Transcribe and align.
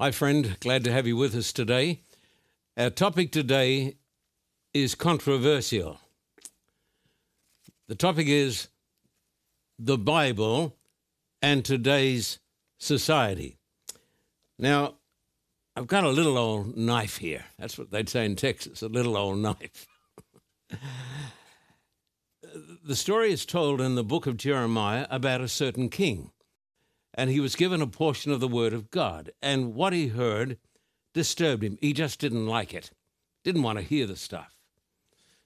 Hi, 0.00 0.12
friend. 0.12 0.56
Glad 0.60 0.84
to 0.84 0.92
have 0.92 1.08
you 1.08 1.16
with 1.16 1.34
us 1.34 1.52
today. 1.52 2.02
Our 2.76 2.88
topic 2.88 3.32
today 3.32 3.96
is 4.72 4.94
controversial. 4.94 5.98
The 7.88 7.96
topic 7.96 8.28
is 8.28 8.68
the 9.76 9.98
Bible 9.98 10.76
and 11.42 11.64
today's 11.64 12.38
society. 12.78 13.56
Now, 14.56 14.98
I've 15.74 15.88
got 15.88 16.04
a 16.04 16.10
little 16.10 16.38
old 16.38 16.76
knife 16.76 17.16
here. 17.16 17.46
That's 17.58 17.76
what 17.76 17.90
they'd 17.90 18.08
say 18.08 18.24
in 18.24 18.36
Texas 18.36 18.82
a 18.82 18.88
little 18.88 19.16
old 19.16 19.38
knife. 19.38 19.88
the 22.84 22.94
story 22.94 23.32
is 23.32 23.44
told 23.44 23.80
in 23.80 23.96
the 23.96 24.04
book 24.04 24.28
of 24.28 24.36
Jeremiah 24.36 25.08
about 25.10 25.40
a 25.40 25.48
certain 25.48 25.88
king 25.88 26.30
and 27.18 27.30
he 27.30 27.40
was 27.40 27.56
given 27.56 27.82
a 27.82 27.86
portion 27.88 28.30
of 28.30 28.38
the 28.38 28.46
Word 28.46 28.72
of 28.72 28.92
God. 28.92 29.32
And 29.42 29.74
what 29.74 29.92
he 29.92 30.06
heard 30.06 30.56
disturbed 31.12 31.64
him. 31.64 31.76
He 31.80 31.92
just 31.92 32.20
didn't 32.20 32.46
like 32.46 32.72
it, 32.72 32.92
didn't 33.42 33.64
want 33.64 33.76
to 33.76 33.84
hear 33.84 34.06
the 34.06 34.14
stuff. 34.14 34.54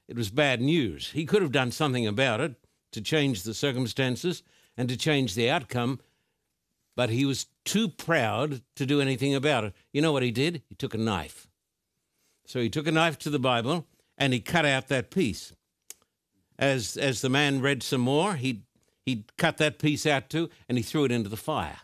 It 0.06 0.14
was 0.14 0.28
bad 0.28 0.60
news. 0.60 1.12
He 1.12 1.24
could 1.24 1.40
have 1.40 1.50
done 1.50 1.70
something 1.70 2.06
about 2.06 2.42
it 2.42 2.56
to 2.92 3.00
change 3.00 3.42
the 3.42 3.54
circumstances 3.54 4.42
and 4.76 4.86
to 4.90 4.98
change 4.98 5.34
the 5.34 5.48
outcome, 5.48 6.00
but 6.94 7.08
he 7.08 7.24
was 7.24 7.46
too 7.64 7.88
proud 7.88 8.60
to 8.76 8.84
do 8.84 9.00
anything 9.00 9.34
about 9.34 9.64
it. 9.64 9.72
You 9.94 10.02
know 10.02 10.12
what 10.12 10.22
he 10.22 10.30
did? 10.30 10.60
He 10.68 10.74
took 10.74 10.92
a 10.92 10.98
knife. 10.98 11.48
So 12.44 12.60
he 12.60 12.68
took 12.68 12.86
a 12.86 12.92
knife 12.92 13.18
to 13.20 13.30
the 13.30 13.38
Bible 13.38 13.86
and 14.18 14.34
he 14.34 14.40
cut 14.40 14.66
out 14.66 14.88
that 14.88 15.10
piece. 15.10 15.54
As, 16.58 16.98
as 16.98 17.22
the 17.22 17.30
man 17.30 17.62
read 17.62 17.82
some 17.82 18.02
more, 18.02 18.34
he 18.34 18.64
he 19.04 19.24
cut 19.36 19.58
that 19.58 19.78
piece 19.78 20.06
out 20.06 20.30
too 20.30 20.48
and 20.68 20.78
he 20.78 20.82
threw 20.82 21.04
it 21.04 21.12
into 21.12 21.28
the 21.28 21.36
fire. 21.36 21.78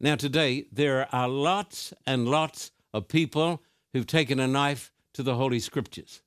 Now, 0.00 0.14
today, 0.14 0.66
there 0.70 1.12
are 1.12 1.28
lots 1.28 1.92
and 2.06 2.28
lots 2.28 2.70
of 2.94 3.08
people 3.08 3.62
who've 3.92 4.06
taken 4.06 4.38
a 4.38 4.46
knife 4.46 4.92
to 5.14 5.24
the 5.24 5.34
Holy 5.34 5.58
Scriptures. 5.58 6.22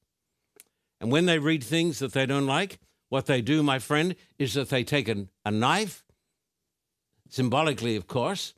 And 0.99 1.11
when 1.11 1.25
they 1.25 1.39
read 1.39 1.63
things 1.63 1.99
that 1.99 2.11
they 2.11 2.25
don't 2.25 2.45
like, 2.45 2.79
what 3.07 3.27
they 3.27 3.41
do, 3.41 3.63
my 3.63 3.79
friend, 3.79 4.15
is 4.37 4.53
that 4.55 4.69
they 4.69 4.83
take 4.83 5.07
a, 5.07 5.27
a 5.45 5.51
knife, 5.51 6.03
symbolically, 7.29 7.95
of 7.95 8.07
course, 8.07 8.53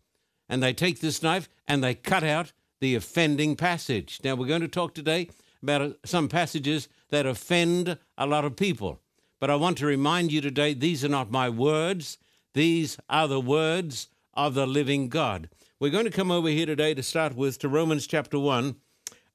and 0.49 0.61
they 0.61 0.73
take 0.73 0.99
this 0.99 1.21
knife 1.21 1.47
and 1.67 1.83
they 1.83 1.93
cut 1.93 2.23
out 2.23 2.51
the 2.81 2.95
offending 2.95 3.55
passage. 3.55 4.19
Now, 4.23 4.35
we're 4.35 4.47
going 4.47 4.61
to 4.61 4.67
talk 4.67 4.93
today 4.93 5.29
about 5.61 5.81
uh, 5.81 5.89
some 6.05 6.27
passages 6.27 6.89
that 7.09 7.25
offend 7.25 7.97
a 8.17 8.25
lot 8.25 8.45
of 8.45 8.55
people. 8.55 8.99
But 9.43 9.49
I 9.49 9.57
want 9.57 9.77
to 9.79 9.85
remind 9.85 10.31
you 10.31 10.39
today 10.39 10.73
these 10.73 11.03
are 11.03 11.09
not 11.09 11.29
my 11.29 11.49
words, 11.49 12.17
these 12.53 12.97
are 13.09 13.27
the 13.27 13.41
words 13.41 14.07
of 14.33 14.53
the 14.53 14.65
living 14.65 15.09
God. 15.09 15.49
We're 15.81 15.91
going 15.91 16.05
to 16.05 16.11
come 16.11 16.31
over 16.31 16.47
here 16.47 16.65
today 16.65 16.93
to 16.93 17.03
start 17.03 17.35
with 17.35 17.59
to 17.59 17.67
Romans 17.67 18.07
chapter 18.07 18.39
1 18.39 18.77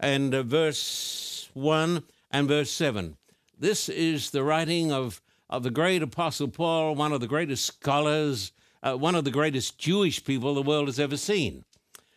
and 0.01 0.35
uh, 0.35 0.45
verse 0.45 1.51
1 1.53 2.05
and 2.31 2.49
verse 2.49 2.71
7. 2.71 3.19
This 3.59 3.91
is 3.91 4.31
the 4.31 4.43
writing 4.43 4.91
of, 4.91 5.21
of 5.51 5.63
the 5.63 5.71
great 5.71 6.03
Apostle 6.03 6.49
Paul, 6.49 6.95
one 6.95 7.13
of 7.13 7.21
the 7.21 7.27
greatest 7.27 7.67
scholars, 7.67 8.53
uh, 8.83 8.95
one 8.95 9.15
of 9.15 9.25
the 9.25 9.31
greatest 9.31 9.77
Jewish 9.77 10.25
people 10.25 10.55
the 10.55 10.63
world 10.63 10.89
has 10.89 10.99
ever 10.99 11.19
seen. 11.19 11.67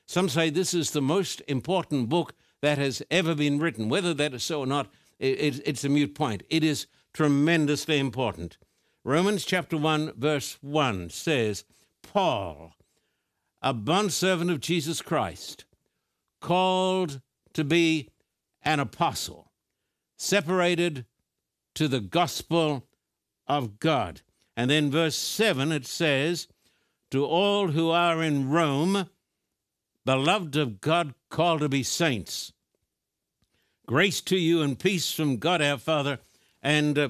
Some 0.05 0.29
say 0.29 0.49
this 0.49 0.73
is 0.73 0.91
the 0.91 1.01
most 1.01 1.41
important 1.49 2.07
book 2.07 2.35
that 2.61 2.77
has 2.77 3.03
ever 3.11 3.35
been 3.35 3.59
written. 3.59 3.89
Whether 3.89 4.13
that 4.13 4.33
is 4.33 4.45
so 4.45 4.61
or 4.61 4.65
not, 4.65 4.87
it, 5.19 5.41
it, 5.41 5.61
it's 5.65 5.83
a 5.83 5.89
mute 5.89 6.15
point. 6.15 6.43
It 6.49 6.63
is 6.63 6.87
tremendously 7.13 7.99
important. 7.99 8.57
Romans 9.03 9.45
chapter 9.45 9.77
1, 9.77 10.13
verse 10.17 10.57
1 10.61 11.09
says, 11.09 11.63
Paul, 12.03 12.73
a 13.61 13.73
bondservant 13.73 14.51
of 14.51 14.59
Jesus 14.59 15.01
Christ, 15.01 15.65
called 16.39 17.21
to 17.53 17.63
be 17.63 18.09
an 18.63 18.79
apostle, 18.79 19.51
separated 20.17 21.05
to 21.75 21.87
the 21.87 21.99
gospel 21.99 22.87
of 23.47 23.79
God. 23.79 24.21
And 24.55 24.69
then 24.69 24.91
verse 24.91 25.17
7 25.17 25.71
it 25.71 25.85
says, 25.85 26.47
To 27.11 27.25
all 27.25 27.69
who 27.69 27.89
are 27.89 28.21
in 28.21 28.49
Rome, 28.49 29.09
beloved 30.05 30.55
of 30.55 30.81
God, 30.81 31.13
called 31.29 31.61
to 31.61 31.69
be 31.69 31.83
saints, 31.83 32.53
grace 33.87 34.21
to 34.21 34.37
you 34.37 34.61
and 34.61 34.77
peace 34.77 35.11
from 35.11 35.37
God 35.37 35.61
our 35.61 35.77
Father 35.77 36.19
and 36.61 36.97
uh, 36.97 37.09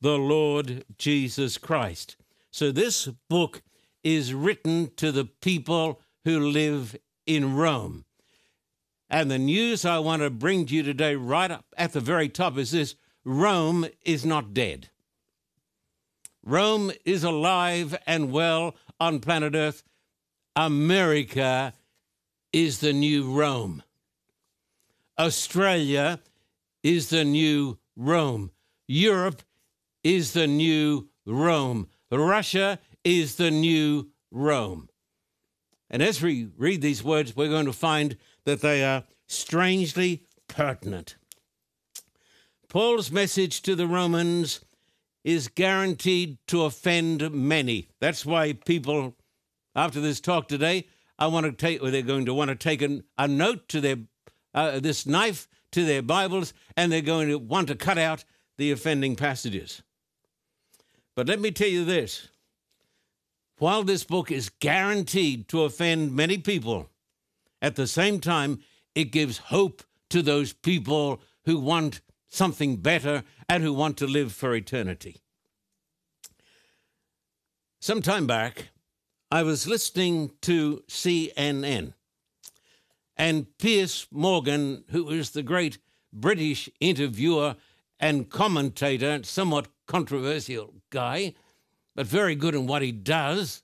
the 0.00 0.18
Lord 0.18 0.84
Jesus 0.98 1.58
Christ. 1.58 2.16
So 2.50 2.72
this 2.72 3.06
book 3.28 3.62
is 4.02 4.34
written 4.34 4.90
to 4.96 5.12
the 5.12 5.26
people 5.26 6.00
who 6.24 6.40
live 6.40 6.96
in 7.26 7.54
Rome. 7.54 8.04
And 9.08 9.30
the 9.30 9.38
news 9.38 9.84
I 9.84 9.98
want 9.98 10.22
to 10.22 10.30
bring 10.30 10.66
to 10.66 10.74
you 10.74 10.82
today, 10.82 11.16
right 11.16 11.50
up 11.50 11.66
at 11.76 11.92
the 11.92 12.00
very 12.00 12.28
top, 12.28 12.56
is 12.56 12.70
this 12.70 12.94
Rome 13.24 13.86
is 14.04 14.24
not 14.24 14.54
dead. 14.54 14.88
Rome 16.44 16.92
is 17.04 17.24
alive 17.24 17.96
and 18.06 18.32
well 18.32 18.76
on 18.98 19.20
planet 19.20 19.54
Earth. 19.54 19.82
America 20.56 21.72
is 22.52 22.78
the 22.78 22.92
new 22.92 23.30
Rome. 23.30 23.82
Australia 25.18 26.20
is 26.82 27.10
the 27.10 27.24
new 27.24 27.78
Rome. 27.96 28.50
Europe 28.90 29.42
is 30.02 30.32
the 30.32 30.48
new 30.48 31.08
Rome. 31.24 31.86
Russia 32.10 32.80
is 33.04 33.36
the 33.36 33.52
new 33.52 34.10
Rome. 34.32 34.88
And 35.88 36.02
as 36.02 36.20
we 36.20 36.48
read 36.58 36.82
these 36.82 37.04
words, 37.04 37.36
we're 37.36 37.48
going 37.48 37.66
to 37.66 37.72
find 37.72 38.16
that 38.46 38.62
they 38.62 38.84
are 38.84 39.04
strangely 39.28 40.24
pertinent. 40.48 41.14
Paul's 42.68 43.12
message 43.12 43.62
to 43.62 43.76
the 43.76 43.86
Romans 43.86 44.64
is 45.22 45.46
guaranteed 45.46 46.38
to 46.48 46.64
offend 46.64 47.30
many. 47.30 47.90
That's 48.00 48.26
why 48.26 48.54
people, 48.54 49.14
after 49.76 50.00
this 50.00 50.20
talk 50.20 50.48
today, 50.48 50.88
I 51.16 51.28
want 51.28 51.46
to 51.46 51.52
take, 51.52 51.80
or 51.80 51.92
they're 51.92 52.02
going 52.02 52.26
to 52.26 52.34
want 52.34 52.48
to 52.48 52.56
take 52.56 52.82
a, 52.82 53.02
a 53.16 53.28
note 53.28 53.68
to 53.68 53.80
their, 53.80 53.98
uh, 54.52 54.80
this 54.80 55.06
knife 55.06 55.46
to 55.70 55.84
their 55.84 56.02
Bibles, 56.02 56.52
and 56.76 56.90
they're 56.90 57.02
going 57.02 57.28
to 57.28 57.38
want 57.38 57.68
to 57.68 57.76
cut 57.76 57.96
out 57.96 58.24
the 58.60 58.70
offending 58.70 59.16
passages. 59.16 59.80
But 61.16 61.26
let 61.26 61.40
me 61.40 61.50
tell 61.50 61.66
you 61.66 61.82
this 61.82 62.28
while 63.56 63.82
this 63.82 64.04
book 64.04 64.30
is 64.30 64.50
guaranteed 64.60 65.48
to 65.48 65.62
offend 65.62 66.14
many 66.14 66.36
people, 66.36 66.90
at 67.62 67.76
the 67.76 67.86
same 67.86 68.20
time, 68.20 68.60
it 68.94 69.12
gives 69.12 69.38
hope 69.38 69.82
to 70.10 70.20
those 70.20 70.52
people 70.52 71.22
who 71.46 71.58
want 71.58 72.02
something 72.28 72.76
better 72.76 73.24
and 73.48 73.62
who 73.62 73.72
want 73.72 73.96
to 73.96 74.06
live 74.06 74.30
for 74.30 74.54
eternity. 74.54 75.22
Some 77.80 78.02
time 78.02 78.26
back, 78.26 78.68
I 79.30 79.42
was 79.42 79.66
listening 79.66 80.32
to 80.42 80.84
CNN, 80.86 81.94
and 83.16 83.46
Piers 83.56 84.06
Morgan, 84.10 84.84
who 84.90 85.08
is 85.08 85.30
the 85.30 85.42
great 85.42 85.78
British 86.12 86.68
interviewer 86.78 87.56
and 88.00 88.30
commentator, 88.30 89.20
somewhat 89.22 89.68
controversial 89.86 90.74
guy, 90.88 91.34
but 91.94 92.06
very 92.06 92.34
good 92.34 92.54
in 92.54 92.66
what 92.66 92.82
he 92.82 92.90
does. 92.90 93.62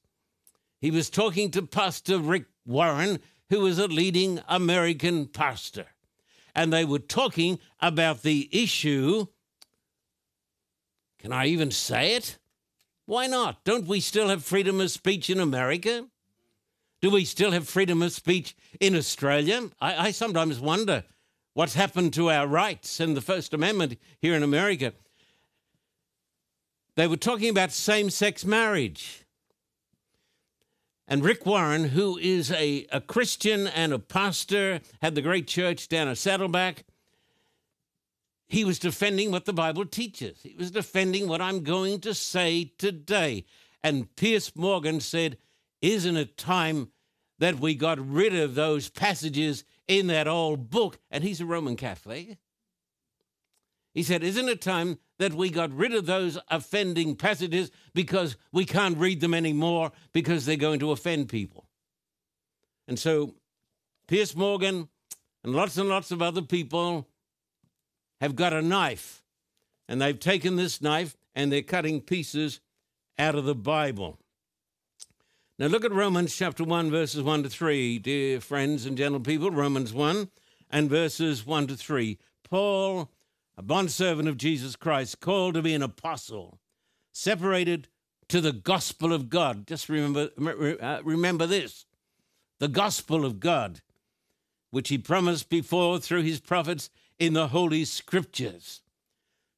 He 0.80 0.90
was 0.90 1.08
talking 1.08 1.50
to 1.52 1.62
Pastor 1.62 2.18
Rick 2.18 2.44
Warren, 2.66 3.18
who 3.48 3.64
is 3.66 3.78
a 3.78 3.86
leading 3.88 4.40
American 4.46 5.26
pastor. 5.26 5.86
And 6.54 6.72
they 6.72 6.84
were 6.84 6.98
talking 6.98 7.58
about 7.80 8.22
the 8.22 8.48
issue. 8.52 9.26
Can 11.18 11.32
I 11.32 11.46
even 11.46 11.70
say 11.70 12.14
it? 12.14 12.38
Why 13.06 13.26
not? 13.26 13.64
Don't 13.64 13.86
we 13.86 14.00
still 14.00 14.28
have 14.28 14.44
freedom 14.44 14.80
of 14.80 14.90
speech 14.90 15.30
in 15.30 15.40
America? 15.40 16.06
Do 17.00 17.10
we 17.10 17.24
still 17.24 17.52
have 17.52 17.68
freedom 17.68 18.02
of 18.02 18.12
speech 18.12 18.56
in 18.80 18.96
Australia? 18.96 19.70
I, 19.80 20.08
I 20.08 20.10
sometimes 20.10 20.60
wonder 20.60 21.04
what's 21.56 21.72
happened 21.72 22.12
to 22.12 22.30
our 22.30 22.46
rights 22.46 23.00
and 23.00 23.16
the 23.16 23.20
First 23.22 23.54
Amendment 23.54 23.96
here 24.20 24.34
in 24.34 24.42
America. 24.42 24.92
They 26.96 27.06
were 27.06 27.16
talking 27.16 27.48
about 27.48 27.72
same 27.72 28.10
sex 28.10 28.44
marriage. 28.44 29.24
And 31.08 31.24
Rick 31.24 31.46
Warren, 31.46 31.84
who 31.84 32.18
is 32.18 32.52
a, 32.52 32.86
a 32.92 33.00
Christian 33.00 33.68
and 33.68 33.94
a 33.94 33.98
pastor, 33.98 34.82
had 35.00 35.14
the 35.14 35.22
great 35.22 35.46
church 35.46 35.88
down 35.88 36.08
at 36.08 36.18
Saddleback. 36.18 36.84
He 38.46 38.62
was 38.62 38.78
defending 38.78 39.30
what 39.30 39.46
the 39.46 39.54
Bible 39.54 39.86
teaches. 39.86 40.42
He 40.42 40.56
was 40.58 40.70
defending 40.70 41.26
what 41.26 41.40
I'm 41.40 41.64
going 41.64 42.00
to 42.00 42.12
say 42.12 42.72
today. 42.76 43.46
And 43.82 44.14
Piers 44.14 44.54
Morgan 44.54 45.00
said, 45.00 45.38
Isn't 45.80 46.18
it 46.18 46.36
time 46.36 46.90
that 47.38 47.60
we 47.60 47.74
got 47.74 47.98
rid 47.98 48.34
of 48.34 48.56
those 48.56 48.90
passages 48.90 49.64
in 49.88 50.08
that 50.08 50.28
old 50.28 50.70
book, 50.70 50.98
and 51.10 51.22
he's 51.22 51.40
a 51.40 51.46
Roman 51.46 51.76
Catholic. 51.76 52.38
He 53.94 54.02
said, 54.02 54.22
Isn't 54.22 54.48
it 54.48 54.60
time 54.60 54.98
that 55.18 55.32
we 55.32 55.48
got 55.48 55.72
rid 55.72 55.94
of 55.94 56.06
those 56.06 56.38
offending 56.50 57.16
passages 57.16 57.70
because 57.94 58.36
we 58.52 58.64
can't 58.64 58.98
read 58.98 59.20
them 59.20 59.32
anymore 59.32 59.92
because 60.12 60.44
they're 60.44 60.56
going 60.56 60.80
to 60.80 60.90
offend 60.90 61.28
people? 61.28 61.66
And 62.86 62.98
so 62.98 63.34
Piers 64.06 64.36
Morgan 64.36 64.88
and 65.42 65.54
lots 65.54 65.76
and 65.78 65.88
lots 65.88 66.10
of 66.10 66.20
other 66.20 66.42
people 66.42 67.08
have 68.20 68.36
got 68.36 68.52
a 68.52 68.62
knife, 68.62 69.22
and 69.88 70.00
they've 70.00 70.18
taken 70.18 70.56
this 70.56 70.82
knife 70.82 71.16
and 71.34 71.52
they're 71.52 71.62
cutting 71.62 72.00
pieces 72.00 72.60
out 73.18 73.34
of 73.34 73.44
the 73.44 73.54
Bible. 73.54 74.18
Now 75.58 75.68
look 75.68 75.86
at 75.86 75.92
Romans 75.92 76.36
chapter 76.36 76.64
1, 76.64 76.90
verses 76.90 77.22
1 77.22 77.44
to 77.44 77.48
3, 77.48 77.98
dear 78.00 78.40
friends 78.42 78.84
and 78.84 78.98
gentle 78.98 79.20
people. 79.20 79.50
Romans 79.50 79.94
1 79.94 80.28
and 80.70 80.90
verses 80.90 81.46
1 81.46 81.68
to 81.68 81.76
3. 81.76 82.18
Paul, 82.44 83.10
a 83.56 83.62
bondservant 83.62 84.28
of 84.28 84.36
Jesus 84.36 84.76
Christ, 84.76 85.20
called 85.20 85.54
to 85.54 85.62
be 85.62 85.72
an 85.72 85.82
apostle, 85.82 86.58
separated 87.10 87.88
to 88.28 88.42
the 88.42 88.52
gospel 88.52 89.14
of 89.14 89.30
God. 89.30 89.66
Just 89.66 89.88
remember, 89.88 90.28
uh, 90.78 91.00
remember 91.02 91.46
this 91.46 91.86
the 92.58 92.68
gospel 92.68 93.24
of 93.24 93.40
God, 93.40 93.80
which 94.70 94.90
he 94.90 94.98
promised 94.98 95.48
before 95.48 95.98
through 95.98 96.22
his 96.22 96.40
prophets 96.40 96.90
in 97.18 97.32
the 97.32 97.48
Holy 97.48 97.86
Scriptures 97.86 98.82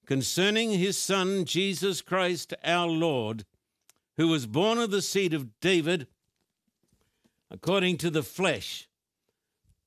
concerning 0.07 0.71
his 0.71 0.97
Son, 0.97 1.45
Jesus 1.45 2.01
Christ 2.01 2.55
our 2.65 2.87
Lord, 2.87 3.45
who 4.19 4.29
was 4.29 4.47
born 4.47 4.79
of 4.79 4.91
the 4.91 5.01
seed 5.01 5.33
of 5.33 5.61
David 5.61 6.09
according 7.51 7.97
to 7.99 8.11
the 8.11 8.23
flesh. 8.23 8.89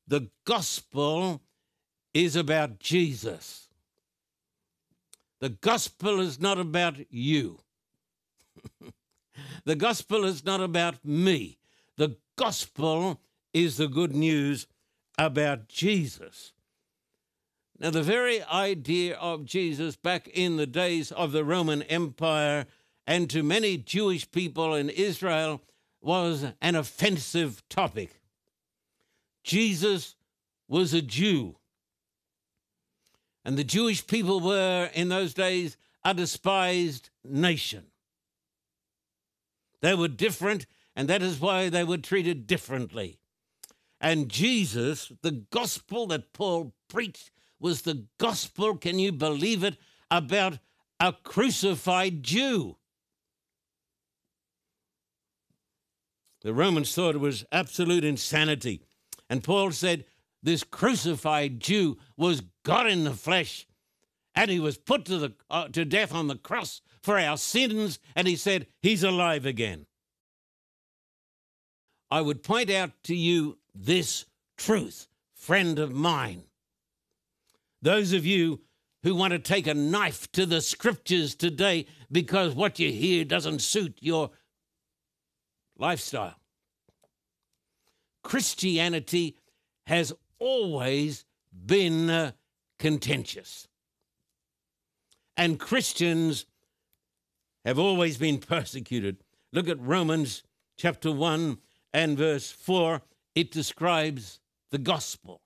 The 0.07 0.29
gospel 0.45 1.41
is 2.13 2.35
about 2.35 2.79
Jesus. 2.79 3.67
The 5.41 5.49
gospel 5.49 6.21
is 6.21 6.39
not 6.39 6.59
about 6.59 6.95
you. 7.11 7.59
the 9.65 9.75
gospel 9.75 10.23
is 10.23 10.45
not 10.45 10.61
about 10.61 11.03
me. 11.05 11.57
The 11.97 12.15
gospel 12.37 13.19
is 13.53 13.77
the 13.77 13.87
good 13.87 14.15
news 14.15 14.65
about 15.17 15.67
Jesus. 15.67 16.53
Now, 17.77 17.89
the 17.89 18.03
very 18.03 18.43
idea 18.43 19.15
of 19.17 19.43
Jesus 19.43 19.95
back 19.95 20.27
in 20.27 20.55
the 20.55 20.67
days 20.67 21.11
of 21.11 21.31
the 21.31 21.43
Roman 21.43 21.81
Empire 21.83 22.67
and 23.07 23.29
to 23.29 23.43
many 23.43 23.77
Jewish 23.77 24.29
people 24.31 24.75
in 24.75 24.89
Israel 24.89 25.61
was 26.01 26.45
an 26.61 26.75
offensive 26.75 27.61
topic. 27.69 28.21
Jesus 29.43 30.15
was 30.67 30.93
a 30.93 31.01
Jew. 31.01 31.55
And 33.43 33.57
the 33.57 33.63
Jewish 33.63 34.05
people 34.05 34.39
were, 34.39 34.89
in 34.93 35.09
those 35.09 35.33
days, 35.33 35.77
a 36.03 36.13
despised 36.13 37.09
nation. 37.23 37.85
They 39.81 39.95
were 39.95 40.07
different, 40.07 40.67
and 40.95 41.07
that 41.07 41.23
is 41.23 41.39
why 41.39 41.69
they 41.69 41.83
were 41.83 41.97
treated 41.97 42.45
differently. 42.45 43.19
And 43.99 44.29
Jesus, 44.29 45.11
the 45.21 45.31
gospel 45.31 46.07
that 46.07 46.33
Paul 46.33 46.73
preached, 46.87 47.31
was 47.59 47.81
the 47.81 48.05
gospel, 48.17 48.75
can 48.75 48.99
you 48.99 49.11
believe 49.11 49.63
it, 49.63 49.77
about 50.09 50.59
a 50.99 51.13
crucified 51.23 52.23
Jew. 52.23 52.77
The 56.41 56.53
Romans 56.53 56.93
thought 56.93 57.15
it 57.15 57.19
was 57.19 57.45
absolute 57.51 58.03
insanity. 58.03 58.81
And 59.29 59.43
Paul 59.43 59.71
said 59.71 60.05
this 60.43 60.63
crucified 60.63 61.59
Jew 61.59 61.97
was 62.17 62.43
God 62.63 62.87
in 62.87 63.03
the 63.03 63.13
flesh, 63.13 63.67
and 64.35 64.49
he 64.49 64.59
was 64.59 64.77
put 64.77 65.05
to, 65.05 65.17
the, 65.17 65.33
uh, 65.49 65.67
to 65.69 65.85
death 65.85 66.13
on 66.13 66.27
the 66.27 66.35
cross 66.35 66.81
for 67.01 67.17
our 67.19 67.37
sins, 67.37 67.99
and 68.15 68.27
he 68.27 68.35
said 68.35 68.67
he's 68.81 69.03
alive 69.03 69.45
again. 69.45 69.85
I 72.09 72.21
would 72.21 72.43
point 72.43 72.69
out 72.69 72.91
to 73.05 73.15
you 73.15 73.57
this 73.73 74.25
truth, 74.57 75.07
friend 75.33 75.79
of 75.79 75.93
mine. 75.93 76.43
Those 77.81 78.13
of 78.13 78.25
you 78.25 78.61
who 79.03 79.15
want 79.15 79.31
to 79.31 79.39
take 79.39 79.65
a 79.65 79.73
knife 79.73 80.31
to 80.33 80.45
the 80.45 80.61
scriptures 80.61 81.35
today 81.35 81.87
because 82.11 82.53
what 82.53 82.79
you 82.79 82.91
hear 82.91 83.23
doesn't 83.23 83.59
suit 83.59 83.97
your 84.01 84.29
lifestyle. 85.81 86.35
Christianity 88.23 89.35
has 89.87 90.13
always 90.39 91.25
been 91.65 92.09
uh, 92.09 92.31
contentious. 92.79 93.67
And 95.35 95.59
Christians 95.59 96.45
have 97.65 97.79
always 97.79 98.17
been 98.17 98.37
persecuted. 98.37 99.17
Look 99.51 99.67
at 99.67 99.81
Romans 99.81 100.43
chapter 100.77 101.11
1 101.11 101.57
and 101.93 102.17
verse 102.17 102.51
4. 102.51 103.01
It 103.35 103.51
describes 103.51 104.39
the 104.69 104.77
gospel 104.77 105.41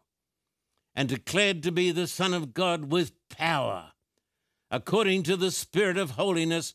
and 0.95 1.09
declared 1.09 1.63
to 1.63 1.71
be 1.71 1.91
the 1.91 2.07
Son 2.07 2.33
of 2.33 2.53
God 2.53 2.91
with 2.91 3.11
power, 3.29 3.91
according 4.69 5.23
to 5.23 5.35
the 5.35 5.51
Spirit 5.51 5.97
of 5.97 6.11
holiness, 6.11 6.73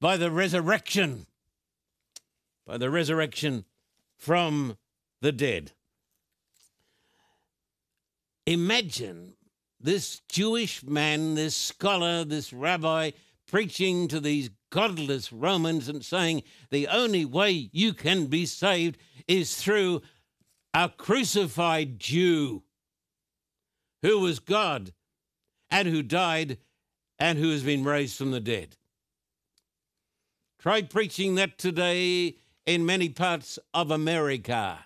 by 0.00 0.16
the 0.16 0.30
resurrection, 0.30 1.26
by 2.70 2.78
the 2.78 2.88
resurrection 2.88 3.64
from 4.16 4.76
the 5.22 5.32
dead. 5.32 5.72
Imagine 8.46 9.34
this 9.80 10.20
Jewish 10.28 10.84
man, 10.84 11.34
this 11.34 11.56
scholar, 11.56 12.24
this 12.24 12.52
rabbi 12.52 13.10
preaching 13.48 14.06
to 14.06 14.20
these 14.20 14.50
godless 14.70 15.32
Romans 15.32 15.88
and 15.88 16.04
saying 16.04 16.44
the 16.70 16.86
only 16.86 17.24
way 17.24 17.70
you 17.72 17.92
can 17.92 18.26
be 18.26 18.46
saved 18.46 18.98
is 19.26 19.56
through 19.56 20.00
a 20.72 20.88
crucified 20.90 21.98
Jew 21.98 22.62
who 24.02 24.20
was 24.20 24.38
God 24.38 24.92
and 25.72 25.88
who 25.88 26.04
died 26.04 26.58
and 27.18 27.36
who 27.36 27.50
has 27.50 27.64
been 27.64 27.82
raised 27.82 28.16
from 28.16 28.30
the 28.30 28.38
dead. 28.38 28.76
Try 30.60 30.82
preaching 30.82 31.34
that 31.34 31.58
today 31.58 32.36
in 32.74 32.86
many 32.86 33.08
parts 33.08 33.58
of 33.74 33.90
America. 33.90 34.78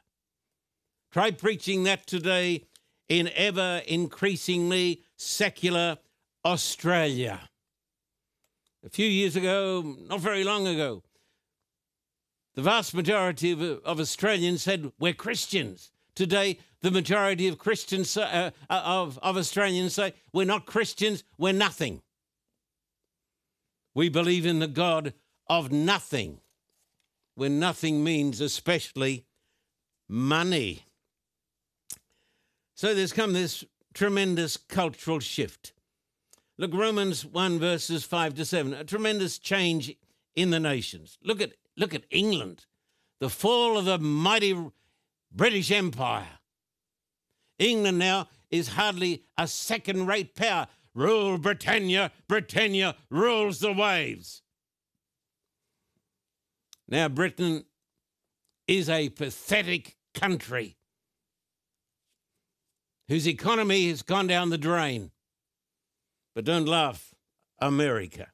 Try 1.12 1.30
preaching 1.30 1.84
that 1.84 2.06
today 2.06 2.64
in 3.10 3.30
ever 3.34 3.82
increasingly 3.86 5.02
secular 5.16 5.98
Australia. 6.46 7.40
A 8.84 8.88
few 8.88 9.06
years 9.06 9.36
ago, 9.36 9.96
not 10.08 10.20
very 10.20 10.44
long 10.44 10.66
ago, 10.66 11.02
the 12.54 12.62
vast 12.62 12.94
majority 12.94 13.52
of, 13.52 13.60
of 13.60 14.00
Australians 14.00 14.62
said, 14.62 14.90
We're 14.98 15.12
Christians. 15.12 15.90
Today, 16.14 16.58
the 16.80 16.90
majority 16.90 17.48
of 17.48 17.58
Christians, 17.58 18.16
uh, 18.16 18.50
uh, 18.70 18.82
of, 18.84 19.18
of 19.22 19.36
Australians 19.36 19.94
say, 19.94 20.14
we're 20.32 20.46
not 20.46 20.64
Christians, 20.64 21.24
we're 21.36 21.52
nothing. 21.52 22.00
We 23.94 24.08
believe 24.08 24.46
in 24.46 24.60
the 24.60 24.68
God 24.68 25.12
of 25.48 25.72
nothing, 25.72 26.40
when 27.34 27.58
nothing 27.58 28.04
means 28.04 28.40
especially 28.40 29.24
money. 30.08 30.84
So 32.74 32.94
there's 32.94 33.12
come 33.12 33.32
this 33.32 33.64
tremendous 33.94 34.56
cultural 34.56 35.20
shift. 35.20 35.72
Look, 36.58 36.72
Romans 36.74 37.24
1, 37.24 37.58
verses 37.58 38.04
5 38.04 38.34
to 38.34 38.44
7, 38.44 38.74
a 38.74 38.84
tremendous 38.84 39.38
change 39.38 39.94
in 40.36 40.50
the 40.50 40.60
nations. 40.60 41.18
Look 41.22 41.40
at, 41.40 41.52
look 41.76 41.94
at 41.94 42.04
England, 42.10 42.66
the 43.20 43.30
fall 43.30 43.76
of 43.78 43.86
the 43.86 43.98
mighty 43.98 44.56
British 45.32 45.70
Empire. 45.70 46.38
England 47.58 47.98
now 47.98 48.28
is 48.50 48.68
hardly 48.68 49.24
a 49.36 49.48
second 49.48 50.06
rate 50.06 50.34
power. 50.34 50.68
Rule 50.94 51.38
Britannia, 51.38 52.12
Britannia 52.28 52.94
rules 53.10 53.58
the 53.58 53.72
waves. 53.72 54.42
Now, 56.88 57.08
Britain 57.08 57.64
is 58.66 58.88
a 58.88 59.08
pathetic 59.10 59.96
country 60.14 60.76
whose 63.08 63.28
economy 63.28 63.88
has 63.88 64.02
gone 64.02 64.26
down 64.26 64.50
the 64.50 64.58
drain. 64.58 65.10
But 66.34 66.44
don't 66.44 66.66
laugh, 66.66 67.14
America. 67.58 68.28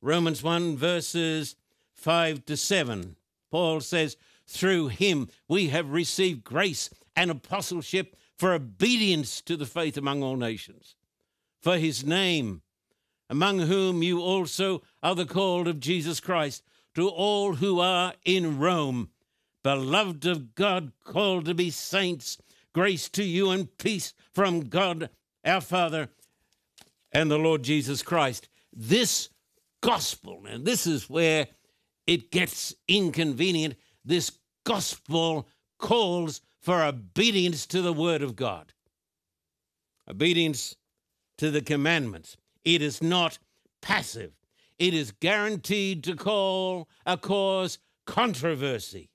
Romans 0.00 0.42
1, 0.42 0.76
verses 0.76 1.56
5 1.94 2.46
to 2.46 2.56
7. 2.56 3.16
Paul 3.50 3.80
says, 3.80 4.16
through 4.46 4.88
him 4.88 5.28
we 5.46 5.68
have 5.68 5.90
received 5.90 6.44
grace 6.44 6.90
and 7.14 7.30
apostleship 7.30 8.16
for 8.36 8.54
obedience 8.54 9.40
to 9.42 9.56
the 9.56 9.66
faith 9.66 9.96
among 9.96 10.22
all 10.22 10.36
nations, 10.36 10.94
for 11.60 11.76
his 11.76 12.04
name, 12.04 12.62
among 13.28 13.58
whom 13.58 14.02
you 14.02 14.20
also 14.20 14.82
are 15.02 15.14
the 15.14 15.26
called 15.26 15.66
of 15.66 15.80
Jesus 15.80 16.20
Christ, 16.20 16.62
to 16.98 17.08
all 17.08 17.54
who 17.54 17.78
are 17.78 18.12
in 18.24 18.58
Rome, 18.58 19.08
beloved 19.62 20.26
of 20.26 20.56
God, 20.56 20.90
called 21.04 21.44
to 21.44 21.54
be 21.54 21.70
saints, 21.70 22.38
grace 22.74 23.08
to 23.10 23.22
you 23.22 23.52
and 23.52 23.78
peace 23.78 24.14
from 24.34 24.62
God 24.62 25.08
our 25.44 25.60
Father 25.60 26.08
and 27.12 27.30
the 27.30 27.38
Lord 27.38 27.62
Jesus 27.62 28.02
Christ. 28.02 28.48
This 28.72 29.28
gospel, 29.80 30.42
and 30.48 30.64
this 30.64 30.88
is 30.88 31.08
where 31.08 31.46
it 32.08 32.32
gets 32.32 32.74
inconvenient 32.88 33.76
this 34.04 34.32
gospel 34.64 35.46
calls 35.78 36.40
for 36.60 36.82
obedience 36.82 37.64
to 37.66 37.80
the 37.80 37.92
word 37.92 38.22
of 38.22 38.34
God, 38.34 38.72
obedience 40.10 40.74
to 41.36 41.52
the 41.52 41.62
commandments. 41.62 42.36
It 42.64 42.82
is 42.82 43.00
not 43.00 43.38
passive, 43.82 44.32
it 44.78 44.94
is 44.94 45.12
guaranteed 45.12 46.04
to 46.04 46.14
call 46.14 46.88
a 47.04 47.16
cause 47.16 47.78
controversy. 48.06 49.10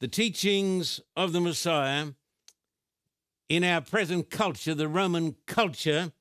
The 0.00 0.08
teachings 0.08 1.00
of 1.14 1.32
the 1.32 1.40
Messiah 1.40 2.08
in 3.48 3.62
our 3.62 3.80
present 3.80 4.30
culture, 4.30 4.74
the 4.74 4.88
Roman 4.88 5.36
culture, 5.46 6.12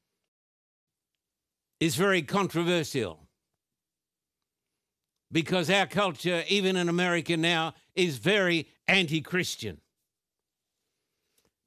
is 1.79 1.95
very 1.95 2.21
controversial 2.21 3.27
because 5.31 5.69
our 5.69 5.87
culture, 5.87 6.43
even 6.47 6.75
in 6.75 6.89
America 6.89 7.37
now, 7.37 7.73
is 7.95 8.17
very 8.17 8.67
anti 8.87 9.21
Christian. 9.21 9.79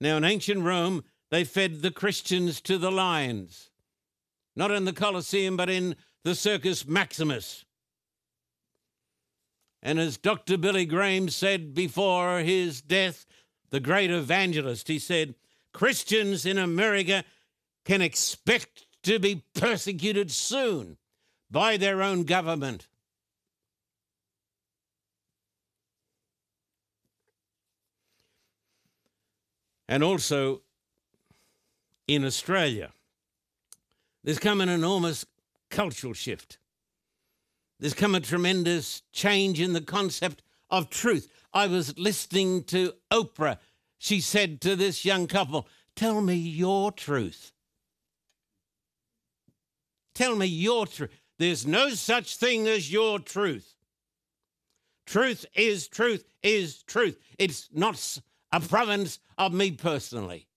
Now, 0.01 0.19
in 0.19 0.25
ancient 0.25 0.63
Rome, 0.63 1.03
they 1.31 1.45
fed 1.45 1.83
the 1.83 1.91
Christians 1.91 2.61
to 2.61 2.79
the 2.79 2.93
lions, 2.93 3.71
not 4.57 4.71
in 4.71 4.85
the 4.85 4.93
Colosseum, 4.93 5.57
but 5.57 5.69
in 5.69 5.97
the 6.23 6.35
Circus 6.35 6.87
Maximus. 6.87 7.65
And 9.83 10.01
as 10.01 10.17
Dr. 10.17 10.57
Billy 10.57 10.87
Graham 10.87 11.29
said 11.29 11.75
before 11.75 12.39
his 12.39 12.81
death, 12.81 13.27
the 13.69 13.81
great 13.81 14.11
evangelist, 14.11 14.89
he 14.89 14.99
said, 14.99 15.35
Christians 15.75 16.47
in 16.47 16.57
America 16.57 17.25
can 17.85 18.01
expect 18.01 18.87
to 19.03 19.19
be 19.19 19.45
persecuted 19.55 20.31
soon 20.31 20.97
by 21.51 21.77
their 21.77 22.03
own 22.03 22.25
government. 22.25 22.89
And 29.87 30.03
also 30.03 30.63
in 32.09 32.25
Australia, 32.25 32.94
there's 34.25 34.39
come 34.39 34.61
an 34.61 34.69
enormous 34.69 35.25
cultural 35.71 36.15
shift. 36.15 36.59
There's 37.79 37.95
come 37.95 38.15
a 38.15 38.21
tremendous 38.21 39.03
change 39.13 39.61
in 39.61 39.73
the 39.73 39.81
concept 39.81 40.43
of 40.71 40.91
truth. 40.91 41.31
I 41.53 41.69
was 41.69 41.97
listening 41.99 42.65
to 42.65 42.95
Oprah 43.13 43.59
she 44.05 44.21
said 44.21 44.61
to 44.61 44.77
this 44.77 45.07
young 45.07 45.27
couple, 45.27 45.67
Tell 45.97 46.21
me 46.21 46.35
your 46.35 46.93
truth. 46.93 47.53
Tell 50.15 50.37
me 50.37 50.45
your 50.45 50.87
truth. 50.87 51.11
There's 51.39 51.67
no 51.67 51.89
such 51.89 52.37
thing 52.37 52.69
as 52.69 52.93
your 52.93 53.19
truth. 53.19 53.77
Truth 55.07 55.47
is 55.55 55.89
truth 55.89 56.27
is 56.43 56.83
truth. 56.83 57.19
It's 57.39 57.71
not 57.73 58.19
a 58.53 58.61
province 58.61 59.21
of 59.39 59.55
me 59.55 59.71
personally. 59.71 60.49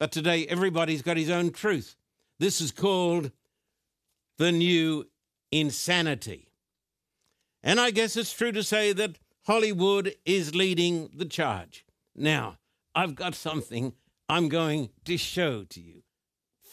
But 0.00 0.10
today, 0.10 0.44
everybody's 0.48 1.02
got 1.02 1.18
his 1.18 1.30
own 1.30 1.52
truth. 1.52 1.94
This 2.40 2.62
is 2.62 2.72
called 2.72 3.32
the 4.38 4.50
new 4.50 5.06
insanity. 5.52 6.48
And 7.62 7.78
I 7.78 7.90
guess 7.90 8.16
it's 8.16 8.32
true 8.32 8.50
to 8.52 8.62
say 8.62 8.94
that 8.94 9.18
Hollywood 9.44 10.14
is 10.24 10.54
leading 10.54 11.10
the 11.14 11.26
charge. 11.26 11.84
Now, 12.16 12.56
I've 12.94 13.14
got 13.14 13.34
something 13.34 13.92
I'm 14.26 14.48
going 14.48 14.88
to 15.04 15.18
show 15.18 15.64
to 15.64 15.80
you. 15.82 16.02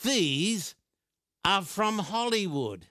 These 0.03 0.74
are 1.43 1.63
from 1.63 2.00
Hollywood, 2.00 2.88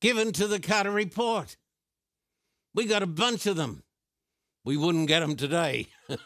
given 0.00 0.32
to 0.32 0.48
the 0.48 0.58
Carter 0.58 0.90
Report. 0.90 1.56
We 2.74 2.86
got 2.86 3.04
a 3.04 3.06
bunch 3.06 3.46
of 3.46 3.54
them. 3.54 3.84
We 4.64 4.76
wouldn't 4.76 5.06
get 5.06 5.20
them 5.20 5.36
today. 5.36 5.86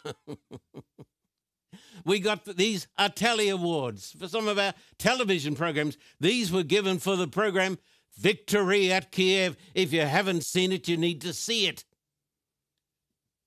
we 2.05 2.21
got 2.21 2.45
these 2.45 2.87
Telly 3.15 3.49
Awards 3.49 4.15
for 4.19 4.29
some 4.29 4.49
of 4.49 4.59
our 4.59 4.75
television 4.99 5.55
programs. 5.55 5.97
These 6.21 6.53
were 6.53 6.63
given 6.63 6.99
for 6.99 7.17
the 7.17 7.29
program 7.29 7.79
Victory 8.17 8.93
at 8.93 9.13
Kiev. 9.13 9.57
If 9.75 9.93
you 9.93 10.03
haven't 10.03 10.45
seen 10.45 10.73
it, 10.73 10.89
you 10.89 10.97
need 10.97 11.21
to 11.23 11.33
see 11.33 11.67
it. 11.67 11.85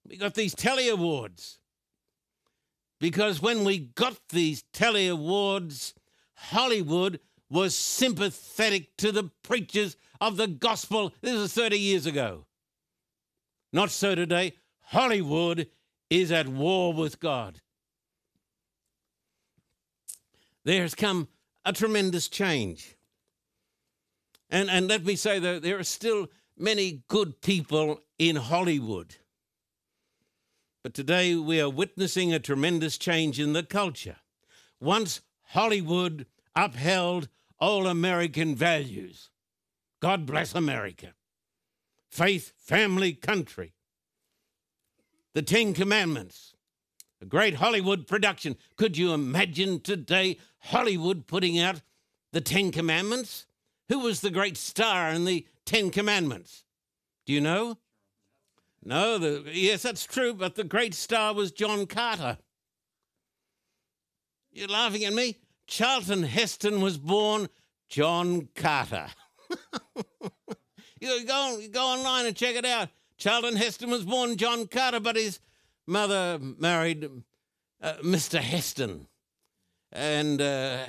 We 0.07 0.17
got 0.17 0.35
these 0.35 0.55
Telly 0.55 0.89
Awards. 0.89 1.59
Because 2.99 3.41
when 3.41 3.63
we 3.63 3.79
got 3.79 4.17
these 4.29 4.63
Telly 4.71 5.07
Awards, 5.07 5.93
Hollywood 6.35 7.19
was 7.49 7.75
sympathetic 7.75 8.95
to 8.97 9.11
the 9.11 9.29
preachers 9.43 9.97
of 10.21 10.37
the 10.37 10.47
gospel. 10.47 11.13
This 11.21 11.35
is 11.35 11.53
30 11.53 11.77
years 11.77 12.05
ago. 12.05 12.45
Not 13.73 13.91
so 13.91 14.15
today. 14.15 14.53
Hollywood 14.81 15.67
is 16.09 16.31
at 16.31 16.47
war 16.47 16.93
with 16.93 17.19
God. 17.19 17.61
There 20.65 20.81
has 20.81 20.95
come 20.95 21.29
a 21.63 21.71
tremendous 21.71 22.27
change. 22.27 22.95
And, 24.49 24.69
and 24.69 24.87
let 24.87 25.05
me 25.05 25.15
say 25.15 25.39
that 25.39 25.61
there 25.61 25.79
are 25.79 25.83
still 25.83 26.27
many 26.57 27.03
good 27.07 27.41
people 27.41 28.01
in 28.19 28.35
Hollywood. 28.35 29.15
But 30.83 30.93
today 30.93 31.35
we 31.35 31.61
are 31.61 31.69
witnessing 31.69 32.33
a 32.33 32.39
tremendous 32.39 32.97
change 32.97 33.39
in 33.39 33.53
the 33.53 33.63
culture. 33.63 34.17
Once 34.79 35.21
Hollywood 35.49 36.25
upheld 36.55 37.29
all 37.59 37.87
American 37.87 38.55
values. 38.55 39.29
God 39.99 40.25
bless 40.25 40.53
America. 40.53 41.13
Faith, 42.09 42.53
family, 42.57 43.13
country. 43.13 43.73
The 45.33 45.41
Ten 45.41 45.73
Commandments. 45.73 46.54
A 47.21 47.25
great 47.25 47.55
Hollywood 47.55 48.07
production. 48.07 48.57
Could 48.75 48.97
you 48.97 49.13
imagine 49.13 49.79
today 49.79 50.37
Hollywood 50.59 51.27
putting 51.27 51.59
out 51.59 51.81
the 52.33 52.41
Ten 52.41 52.71
Commandments? 52.71 53.45
Who 53.89 53.99
was 53.99 54.21
the 54.21 54.31
great 54.31 54.57
star 54.57 55.09
in 55.09 55.25
the 55.25 55.45
Ten 55.65 55.91
Commandments? 55.91 56.63
Do 57.25 57.33
you 57.33 57.41
know? 57.41 57.77
No, 58.83 59.17
the, 59.17 59.43
yes, 59.51 59.81
that's 59.81 60.05
true, 60.05 60.33
but 60.33 60.55
the 60.55 60.63
great 60.63 60.93
star 60.93 61.33
was 61.33 61.51
John 61.51 61.87
Carter. 61.87 62.37
You're 64.51 64.67
laughing 64.67 65.03
at 65.05 65.13
me? 65.13 65.37
Charlton 65.67 66.23
Heston 66.23 66.81
was 66.81 66.97
born 66.97 67.49
John 67.89 68.49
Carter. 68.55 69.07
you, 70.99 71.25
go, 71.25 71.59
go 71.71 71.81
online 71.81 72.27
and 72.27 72.35
check 72.35 72.55
it 72.55 72.65
out. 72.65 72.89
Charlton 73.17 73.55
Heston 73.55 73.89
was 73.89 74.05
born 74.05 74.37
John 74.37 74.67
Carter, 74.67 74.99
but 74.99 75.15
his 75.15 75.39
mother 75.87 76.39
married 76.39 77.09
uh, 77.81 77.93
Mr. 78.03 78.39
Heston. 78.39 79.07
And 79.91 80.41
uh, 80.41 80.85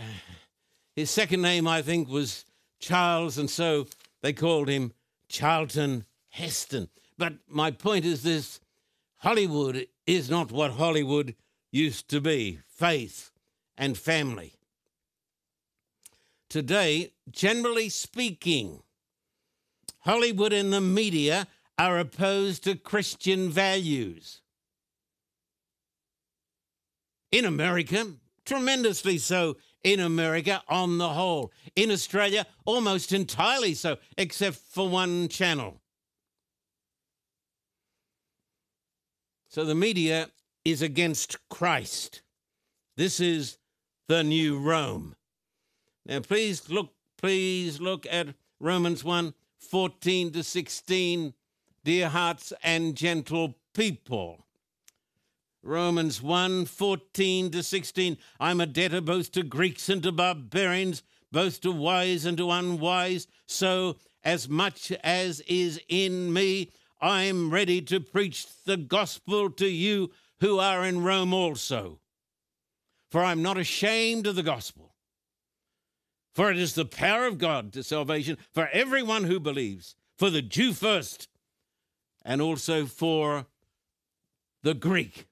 his 0.95 1.11
second 1.11 1.43
name, 1.43 1.69
I 1.69 1.83
think, 1.83 2.09
was 2.09 2.45
Charles, 2.79 3.39
and 3.39 3.51
so 3.51 3.87
they 4.23 4.33
called 4.33 4.69
him 4.69 4.93
Charlton 5.29 6.05
Heston. 6.29 6.89
But 7.19 7.35
my 7.49 7.71
point 7.71 8.05
is 8.05 8.23
this 8.23 8.61
Hollywood 9.19 9.87
is 10.07 10.31
not 10.31 10.53
what 10.53 10.73
Hollywood 10.73 11.35
used 11.71 12.09
to 12.11 12.21
be 12.21 12.61
faith 12.69 13.31
and 13.77 13.97
family. 13.97 14.55
Today, 16.49 17.13
generally 17.31 17.89
speaking, 17.89 18.83
Hollywood 20.01 20.53
and 20.53 20.73
the 20.73 20.81
media 20.81 21.49
are 21.79 21.99
opposed 21.99 22.65
to 22.65 22.77
Christian 22.77 23.51
values. 23.51 24.41
In 27.33 27.45
America, 27.45 28.07
tremendously 28.45 29.19
so 29.19 29.57
in 29.83 30.01
America 30.01 30.63
on 30.69 30.99
the 30.99 31.11
whole. 31.11 31.53
In 31.75 31.91
Australia, 31.91 32.47
almost 32.65 33.13
entirely 33.13 33.75
so, 33.75 33.99
except 34.17 34.57
for 34.57 34.89
one 34.89 35.29
channel. 35.29 35.81
So 39.49 39.65
the 39.65 39.75
media 39.75 40.31
is 40.65 40.83
against 40.83 41.37
Christ. 41.49 42.23
This 42.97 43.21
is 43.21 43.59
the 44.09 44.23
new 44.23 44.59
Rome. 44.59 45.17
Now 46.05 46.21
please 46.21 46.69
look 46.69 46.93
please 47.17 47.81
look 47.81 48.07
at 48.11 48.35
Romans 48.61 49.03
1 49.03 49.35
14 49.59 50.33
to 50.33 50.43
16 50.43 51.35
dear 51.85 52.09
hearts 52.09 52.53
and 52.63 52.97
gentle 52.97 53.55
people. 53.75 54.46
Romans 55.67 56.23
1 56.23 56.67
14 56.67 57.51
to 57.51 57.63
16 57.63 58.17
I'm 58.39 58.61
a 58.61 58.67
debtor 58.67 59.01
both 59.01 59.33
to 59.33 59.43
Greeks 59.43 59.89
and 59.89 60.03
to 60.05 60.13
barbarians 60.13 61.03
both 61.33 61.61
to 61.63 61.73
wise 61.73 62.25
and 62.25 62.39
to 62.39 62.51
unwise 62.51 63.27
so 63.47 63.97
as 64.23 64.49
much 64.49 64.93
as 65.03 65.41
is 65.41 65.81
in 65.89 66.33
me 66.33 66.71
I'm 67.01 67.51
ready 67.51 67.83
to 67.83 68.01
preach 68.01 68.47
the 68.65 68.77
gospel 68.77 69.51
to 69.51 69.69
you 69.69 70.13
who 70.41 70.59
are 70.59 70.85
in 70.85 71.03
Rome 71.03 71.35
also. 71.35 72.01
For 73.11 73.23
I'm 73.23 73.43
not 73.43 73.59
ashamed 73.59 74.27
of 74.27 74.37
the 74.37 74.43
gospel. 74.43 74.95
For 76.35 76.51
it 76.51 76.59
is 76.59 76.75
the 76.75 76.85
power 76.85 77.27
of 77.27 77.39
God 77.39 77.73
to 77.73 77.83
salvation 77.83 78.39
for 78.53 78.69
everyone 78.73 79.25
who 79.25 79.41
believes, 79.41 79.97
for 80.19 80.31
the 80.31 80.43
Jew 80.43 80.73
first, 80.73 81.29
and 82.25 82.43
also 82.43 82.87
for 82.87 83.47
the 84.63 84.75
Greek. 84.75 85.27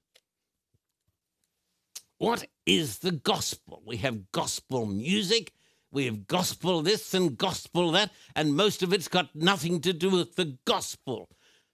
What 2.17 2.47
is 2.65 2.99
the 2.99 3.11
gospel? 3.11 3.83
We 3.85 3.97
have 3.97 4.31
gospel 4.31 4.85
music, 4.85 5.51
we 5.91 6.05
have 6.05 6.27
gospel 6.27 6.81
this 6.81 7.13
and 7.13 7.37
gospel 7.37 7.91
that, 7.91 8.11
and 8.35 8.55
most 8.55 8.83
of 8.83 8.93
it's 8.93 9.07
got 9.07 9.35
nothing 9.35 9.81
to 9.81 9.93
do 9.93 10.09
with 10.09 10.35
the 10.35 10.57
gospel. 10.65 11.29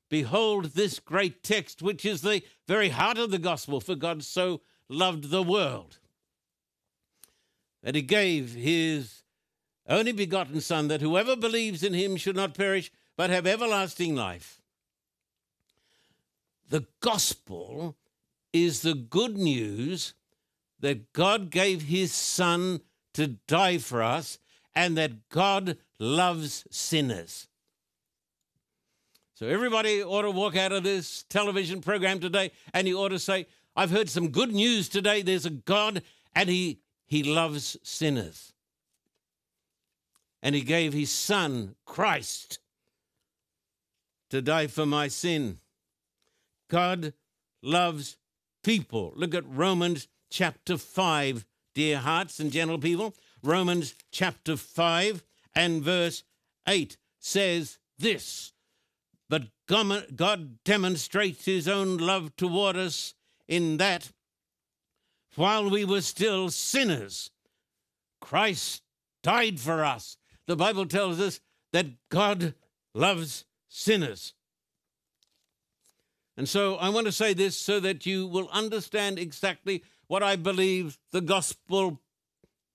Behold 0.10 0.66
this 0.66 1.00
great 1.00 1.42
text, 1.42 1.82
which 1.82 2.06
is 2.06 2.22
the 2.22 2.44
very 2.68 2.90
heart 2.90 3.18
of 3.18 3.32
the 3.32 3.40
gospel, 3.40 3.80
for 3.80 3.96
God 3.96 4.24
so 4.24 4.62
loved 4.90 5.30
the 5.30 5.44
world 5.44 6.00
that 7.82 7.96
he 7.96 8.02
gave 8.02 8.54
his 8.54 9.24
only 9.88 10.12
begotten 10.12 10.62
Son, 10.62 10.88
that 10.88 11.02
whoever 11.02 11.36
believes 11.36 11.82
in 11.84 11.94
him 11.94 12.16
should 12.16 12.36
not 12.36 12.54
perish, 12.54 12.92
but 13.18 13.30
have 13.30 13.48
everlasting 13.48 14.16
life. 14.16 14.62
The 16.70 16.86
gospel 17.00 17.98
is 18.54 18.82
the 18.82 18.94
good 18.94 19.38
news 19.38 20.14
that 20.82 21.14
God 21.14 21.50
gave 21.50 21.84
his 21.84 22.12
Son 22.12 22.82
to 23.14 23.28
die 23.28 23.78
for 23.78 24.04
us 24.04 24.40
and 24.76 24.98
that 24.98 25.30
God 25.30 25.78
loves 26.00 26.66
sinners. 26.70 27.48
So 29.36 29.48
everybody 29.48 30.04
ought 30.04 30.22
to 30.22 30.32
walk 30.32 30.56
out 30.56 30.72
of 30.72 30.84
this 30.84 31.24
television 31.24 31.82
program 31.82 32.20
today 32.20 32.52
and 32.74 32.88
you 32.88 33.00
ought 33.00 33.10
to 33.10 33.20
say, 33.20 33.48
I've 33.76 33.90
heard 33.90 34.10
some 34.10 34.30
good 34.30 34.52
news 34.52 34.90
today. 34.90 35.22
There's 35.22 35.46
a 35.46 35.52
God 35.52 36.04
and 36.36 36.50
he, 36.50 36.80
he 37.08 37.24
loves 37.24 37.78
sinners. 37.84 38.54
And 40.44 40.56
he 40.56 40.62
gave 40.62 40.94
his 40.94 41.12
son, 41.12 41.76
Christ, 41.86 42.60
to 44.30 44.42
die 44.42 44.68
for 44.68 44.86
my 44.86 45.08
sin. 45.08 45.60
God 46.70 47.14
loves 47.62 48.18
people. 48.64 49.14
Look 49.16 49.36
at 49.36 49.44
Romans 49.48 50.08
chapter 50.32 50.78
5, 50.78 51.46
dear 51.76 52.00
hearts 52.00 52.40
and 52.40 52.52
gentle 52.52 52.80
people. 52.80 53.14
Romans 53.44 53.94
chapter 54.12 54.56
5 54.56 55.24
and 55.54 55.84
verse 55.84 56.24
8 56.68 56.98
says 57.20 57.78
this 58.00 58.54
But 59.30 59.44
God 59.68 60.64
demonstrates 60.64 61.46
his 61.46 61.68
own 61.68 61.98
love 61.98 62.36
toward 62.36 62.78
us 62.78 63.14
in 63.48 63.78
that 63.78 64.12
while 65.36 65.70
we 65.70 65.86
were 65.86 66.02
still 66.02 66.50
sinners, 66.50 67.30
Christ 68.20 68.82
died 69.24 69.60
for 69.60 69.84
us. 69.84 70.18
The 70.48 70.56
Bible 70.56 70.86
tells 70.86 71.20
us 71.20 71.40
that 71.74 71.88
God 72.10 72.54
loves 72.94 73.46
sinners. 73.68 74.34
And 76.38 76.48
so 76.48 76.76
I 76.76 76.90
want 76.90 77.06
to 77.08 77.12
say 77.12 77.34
this 77.34 77.58
so 77.58 77.80
that 77.82 78.06
you 78.06 78.28
will 78.28 78.50
understand 78.52 79.20
exactly 79.20 79.84
what 80.12 80.22
I 80.22 80.36
believe 80.36 80.98
the 81.13 81.22
gospel 81.22 82.01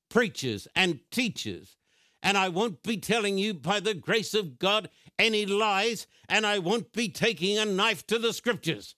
preaches 0.08 0.66
and 0.74 1.00
teaches. 1.10 1.76
And 2.22 2.34
I 2.38 2.48
won't 2.48 2.82
be 2.82 2.96
telling 2.96 3.36
you 3.36 3.52
by 3.52 3.78
the 3.78 3.92
grace 3.92 4.32
of 4.32 4.58
God 4.58 4.88
any 5.18 5.44
lies, 5.44 6.06
and 6.30 6.46
I 6.46 6.58
won't 6.60 6.94
be 6.94 7.10
taking 7.10 7.58
a 7.58 7.66
knife 7.66 8.06
to 8.06 8.18
the 8.18 8.32
scriptures. 8.32 8.94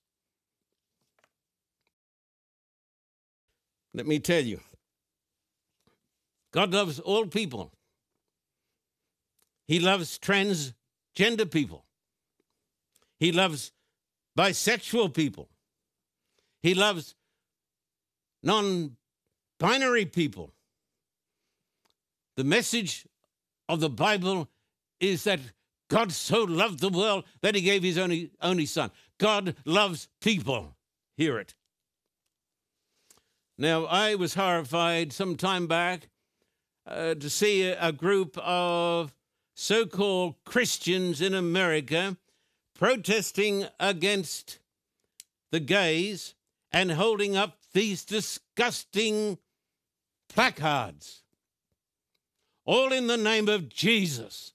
Let 3.93 4.07
me 4.07 4.21
tell 4.21 4.45
you 4.45 4.61
God 6.53 6.73
loves 6.73 7.01
all 7.01 7.27
people, 7.27 7.73
He 9.67 9.81
loves 9.81 10.17
transgender 10.17 11.51
people, 11.51 11.87
He 13.19 13.33
loves 13.33 13.73
bisexual 14.39 15.13
people, 15.13 15.49
He 16.63 16.75
loves 16.75 17.17
non 18.43 18.97
binary 19.59 20.07
people. 20.07 20.53
The 22.37 22.45
message 22.45 23.07
of 23.69 23.81
the 23.81 23.91
Bible 23.91 24.49
is 25.01 25.25
that 25.25 25.41
God 25.89 26.13
so 26.13 26.45
loved 26.45 26.81
the 26.81 26.89
world 26.89 27.25
that 27.43 27.55
he 27.55 27.63
gave 27.63 27.83
his 27.83 27.99
only, 27.99 28.31
only 28.41 28.67
son. 28.67 28.91
God 29.19 29.57
loves 29.65 30.09
people. 30.21 30.77
Hear 31.17 31.39
it. 31.39 31.55
Now, 33.57 33.87
I 33.87 34.15
was 34.15 34.35
horrified 34.35 35.13
some 35.13 35.37
time 35.37 35.67
back 35.67 36.09
uh, 36.87 37.15
to 37.15 37.29
see 37.29 37.67
a, 37.67 37.89
a 37.89 37.93
group 37.93 38.39
of 38.39 39.13
so 39.55 39.85
called 39.85 40.37
Christians 40.45 41.21
in 41.21 41.35
America 41.35 42.17
protesting 42.79 43.67
against 43.81 44.61
the 45.51 45.59
gays 45.59 46.35
and 46.71 46.93
holding 46.93 47.37
up 47.37 47.59
these 47.79 48.05
disgusting 48.05 49.39
placards, 50.29 51.23
all 52.65 52.93
in 52.93 53.07
the 53.07 53.17
name 53.17 53.49
of 53.49 53.69
Jesus. 53.69 54.53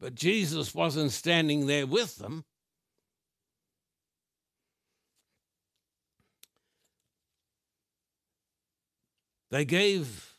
But 0.00 0.14
Jesus 0.14 0.72
wasn't 0.72 1.10
standing 1.10 1.66
there 1.66 1.88
with 1.88 2.18
them. 2.18 2.44
They 9.50 9.64
gave 9.64 10.36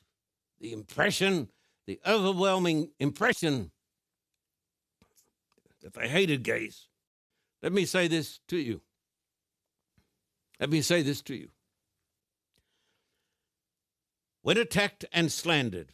the 0.61 0.71
impression, 0.71 1.49
the 1.87 1.99
overwhelming 2.07 2.91
impression, 3.01 3.71
that 5.81 5.93
they 5.93 6.07
hated 6.07 6.43
gays. 6.43 6.87
Let 7.61 7.73
me 7.73 7.83
say 7.83 8.07
this 8.07 8.39
to 8.47 8.55
you 8.55 8.79
let 10.59 10.69
me 10.69 10.81
say 10.81 11.01
this 11.01 11.21
to 11.23 11.35
you. 11.35 11.49
When 14.41 14.57
attacked 14.57 15.05
and 15.11 15.31
slandered, 15.31 15.91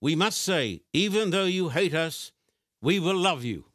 we 0.00 0.14
must 0.14 0.40
say, 0.40 0.82
even 0.92 1.30
though 1.30 1.44
you 1.44 1.70
hate 1.70 1.94
us, 1.94 2.32
we 2.80 2.98
will 2.98 3.16
love 3.16 3.44
you. 3.44 3.66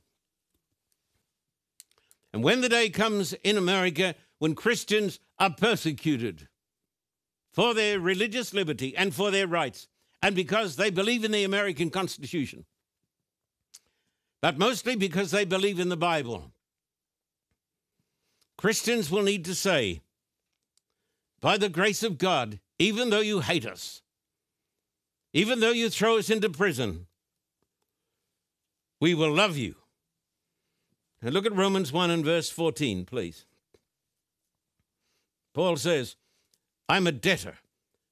And 2.33 2.43
when 2.43 2.61
the 2.61 2.69
day 2.69 2.89
comes 2.89 3.33
in 3.43 3.57
America 3.57 4.13
when 4.39 4.53
Christians 4.53 5.19
are 5.39 5.49
persecuted 5.49 6.47
for 7.51 7.73
their 7.73 7.99
religious 7.99 8.53
liberty 8.53 8.95
and 8.95 9.15
for 9.15 9.31
their 9.31 9.47
rights, 9.47 9.87
and 10.21 10.35
because 10.35 10.75
they 10.75 10.89
believe 10.89 11.23
in 11.23 11.31
the 11.31 11.43
American 11.43 11.89
Constitution, 11.89 12.65
but 14.41 14.57
mostly 14.57 14.95
because 14.95 15.31
they 15.31 15.45
believe 15.45 15.79
in 15.79 15.89
the 15.89 15.97
Bible, 15.97 16.51
Christians 18.57 19.11
will 19.11 19.23
need 19.23 19.45
to 19.45 19.55
say, 19.55 20.01
by 21.39 21.57
the 21.57 21.69
grace 21.69 22.01
of 22.01 22.17
God, 22.17 22.59
even 22.79 23.09
though 23.09 23.21
you 23.21 23.41
hate 23.41 23.65
us, 23.65 24.01
even 25.33 25.59
though 25.59 25.71
you 25.71 25.89
throw 25.89 26.17
us 26.17 26.29
into 26.29 26.49
prison, 26.49 27.05
we 28.99 29.13
will 29.13 29.31
love 29.31 29.55
you. 29.55 29.75
And 31.21 31.33
look 31.33 31.45
at 31.45 31.55
Romans 31.55 31.91
1 31.91 32.09
and 32.09 32.25
verse 32.25 32.49
14, 32.49 33.05
please. 33.05 33.45
Paul 35.53 35.77
says, 35.77 36.15
I'm 36.89 37.07
a 37.07 37.11
debtor, 37.11 37.55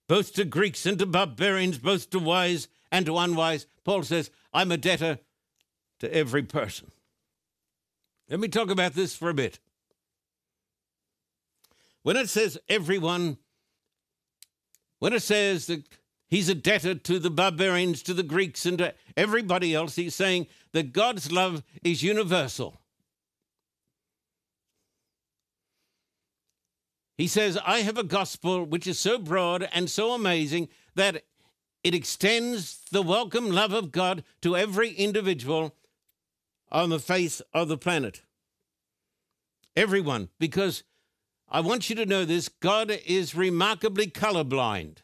both 0.07 0.33
to 0.33 0.45
Greeks 0.45 0.85
and 0.85 0.99
to 0.99 1.05
barbarians, 1.05 1.77
both 1.77 2.09
to 2.11 2.19
wise 2.19 2.67
and 2.91 3.05
to 3.05 3.17
unwise. 3.17 3.65
Paul 3.83 4.03
says, 4.03 4.29
I'm 4.53 4.71
a 4.71 4.77
debtor 4.77 5.19
to 5.99 6.13
every 6.13 6.43
person. 6.43 6.91
Let 8.29 8.39
me 8.39 8.47
talk 8.47 8.69
about 8.69 8.93
this 8.93 9.15
for 9.15 9.29
a 9.29 9.33
bit. 9.33 9.59
When 12.05 12.17
it 12.17 12.29
says 12.29 12.55
everyone, 12.69 13.39
when 14.99 15.11
it 15.13 15.23
says 15.23 15.65
that 15.65 15.89
he's 16.27 16.49
a 16.49 16.53
debtor 16.53 16.93
to 16.93 17.17
the 17.17 17.31
barbarians, 17.31 18.03
to 18.03 18.13
the 18.13 18.21
Greeks, 18.21 18.67
and 18.67 18.77
to 18.77 18.93
everybody 19.17 19.73
else, 19.73 19.95
he's 19.95 20.13
saying 20.13 20.45
that 20.73 20.93
God's 20.93 21.31
love 21.31 21.63
is 21.83 22.03
universal. 22.03 22.79
He 27.17 27.25
says, 27.25 27.57
I 27.65 27.79
have 27.79 27.97
a 27.97 28.03
gospel 28.03 28.63
which 28.63 28.85
is 28.85 28.99
so 28.99 29.17
broad 29.17 29.67
and 29.73 29.89
so 29.89 30.11
amazing 30.11 30.69
that 30.93 31.23
it 31.83 31.95
extends 31.95 32.81
the 32.91 33.01
welcome 33.01 33.49
love 33.49 33.73
of 33.73 33.91
God 33.91 34.23
to 34.43 34.55
every 34.55 34.91
individual 34.91 35.73
on 36.71 36.91
the 36.91 36.99
face 36.99 37.41
of 37.51 37.67
the 37.67 37.79
planet. 37.79 38.21
Everyone, 39.75 40.29
because 40.37 40.83
I 41.55 41.61
want 41.61 41.89
you 41.89 41.95
to 41.95 42.05
know 42.05 42.25
this 42.25 42.49
God 42.49 42.91
is 43.05 43.33
remarkably 43.33 44.07
colorblind. 44.07 44.97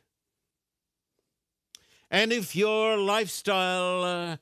And 2.09 2.33
if 2.33 2.57
your 2.57 2.97
lifestyle 2.97 4.03
uh, 4.03 4.37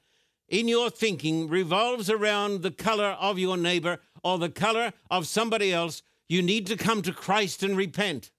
in 0.48 0.68
your 0.68 0.90
thinking 0.90 1.48
revolves 1.48 2.10
around 2.10 2.64
the 2.64 2.72
color 2.72 3.16
of 3.20 3.38
your 3.38 3.58
neighbor 3.58 4.00
or 4.24 4.40
the 4.40 4.50
color 4.50 4.92
of 5.12 5.28
somebody 5.28 5.72
else, 5.72 6.02
you 6.28 6.42
need 6.42 6.66
to 6.66 6.76
come 6.76 7.04
to 7.04 7.14
Christ 7.14 7.62
and 7.62 7.78
repent. 7.78 8.32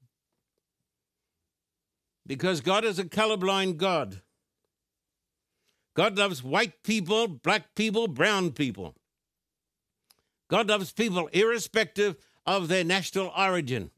Because 2.27 2.61
God 2.61 2.85
is 2.85 2.99
a 2.99 3.05
colorblind 3.05 3.77
God. 3.77 4.21
God 5.95 6.19
loves 6.19 6.43
white 6.43 6.83
people, 6.83 7.29
black 7.29 7.77
people, 7.77 8.09
brown 8.09 8.51
people. 8.51 8.97
God 10.49 10.69
loves 10.69 10.91
people 10.91 11.29
irrespective 11.33 12.17
of 12.51 12.67
their 12.67 12.83
national 12.83 13.33
origin. 13.39 13.93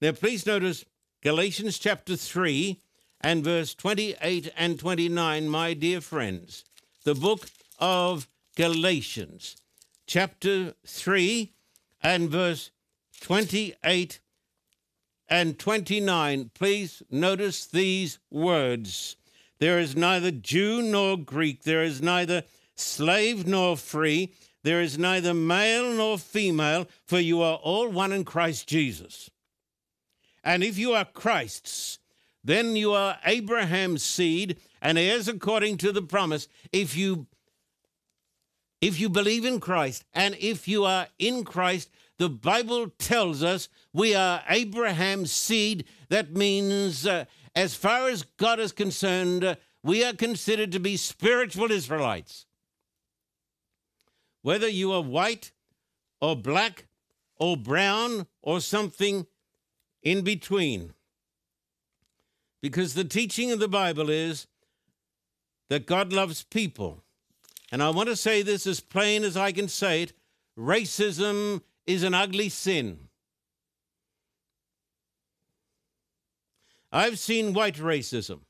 Now, 0.00 0.12
please 0.12 0.46
notice 0.46 0.84
Galatians 1.22 1.76
chapter 1.76 2.14
3 2.14 2.78
and 3.20 3.42
verse 3.42 3.74
28 3.74 4.52
and 4.56 4.78
29, 4.78 5.48
my 5.48 5.74
dear 5.74 6.00
friends. 6.00 6.64
The 7.02 7.16
book 7.16 7.48
of 7.80 8.28
Galatians, 8.54 9.56
chapter 10.06 10.74
3 10.86 11.52
and 12.00 12.30
verse 12.30 12.70
28 13.22 14.20
and 15.28 15.58
29. 15.58 16.50
Please 16.54 17.02
notice 17.10 17.66
these 17.66 18.20
words. 18.30 19.16
There 19.58 19.80
is 19.80 19.96
neither 19.96 20.30
Jew 20.30 20.82
nor 20.82 21.18
Greek, 21.18 21.64
there 21.64 21.82
is 21.82 22.00
neither 22.00 22.44
slave 22.76 23.48
nor 23.48 23.76
free, 23.76 24.32
there 24.68 24.82
is 24.82 24.98
neither 24.98 25.32
male 25.32 25.94
nor 25.94 26.18
female, 26.18 26.86
for 27.06 27.18
you 27.18 27.40
are 27.40 27.56
all 27.56 27.88
one 27.88 28.12
in 28.12 28.22
Christ 28.22 28.68
Jesus. 28.68 29.30
And 30.44 30.62
if 30.62 30.76
you 30.76 30.92
are 30.92 31.06
Christ's, 31.06 31.98
then 32.44 32.76
you 32.76 32.92
are 32.92 33.16
Abraham's 33.24 34.02
seed 34.02 34.58
and 34.82 34.98
heirs 34.98 35.26
according 35.26 35.78
to 35.78 35.90
the 35.90 36.02
promise. 36.02 36.48
If 36.70 36.94
you 36.94 37.28
if 38.82 39.00
you 39.00 39.08
believe 39.08 39.46
in 39.46 39.58
Christ 39.58 40.04
and 40.12 40.36
if 40.38 40.68
you 40.68 40.84
are 40.84 41.06
in 41.18 41.44
Christ, 41.44 41.88
the 42.18 42.28
Bible 42.28 42.90
tells 42.98 43.42
us 43.42 43.70
we 43.94 44.14
are 44.14 44.42
Abraham's 44.50 45.32
seed. 45.32 45.86
That 46.10 46.36
means, 46.36 47.06
uh, 47.06 47.24
as 47.56 47.74
far 47.74 48.10
as 48.10 48.22
God 48.36 48.60
is 48.60 48.72
concerned, 48.72 49.44
uh, 49.44 49.54
we 49.82 50.04
are 50.04 50.12
considered 50.12 50.72
to 50.72 50.78
be 50.78 50.98
spiritual 50.98 51.70
Israelites. 51.70 52.44
Whether 54.42 54.68
you 54.68 54.92
are 54.92 55.02
white 55.02 55.52
or 56.20 56.36
black 56.36 56.86
or 57.36 57.56
brown 57.56 58.26
or 58.42 58.60
something 58.60 59.26
in 60.02 60.22
between. 60.22 60.94
Because 62.60 62.94
the 62.94 63.04
teaching 63.04 63.52
of 63.52 63.60
the 63.60 63.68
Bible 63.68 64.10
is 64.10 64.46
that 65.68 65.86
God 65.86 66.12
loves 66.12 66.42
people. 66.42 67.02
And 67.70 67.82
I 67.82 67.90
want 67.90 68.08
to 68.08 68.16
say 68.16 68.42
this 68.42 68.66
as 68.66 68.80
plain 68.80 69.22
as 69.22 69.36
I 69.36 69.52
can 69.52 69.68
say 69.68 70.02
it 70.02 70.12
racism 70.58 71.62
is 71.86 72.02
an 72.02 72.14
ugly 72.14 72.48
sin. 72.48 73.08
I've 76.90 77.18
seen 77.18 77.52
white 77.52 77.76
racism. 77.76 78.40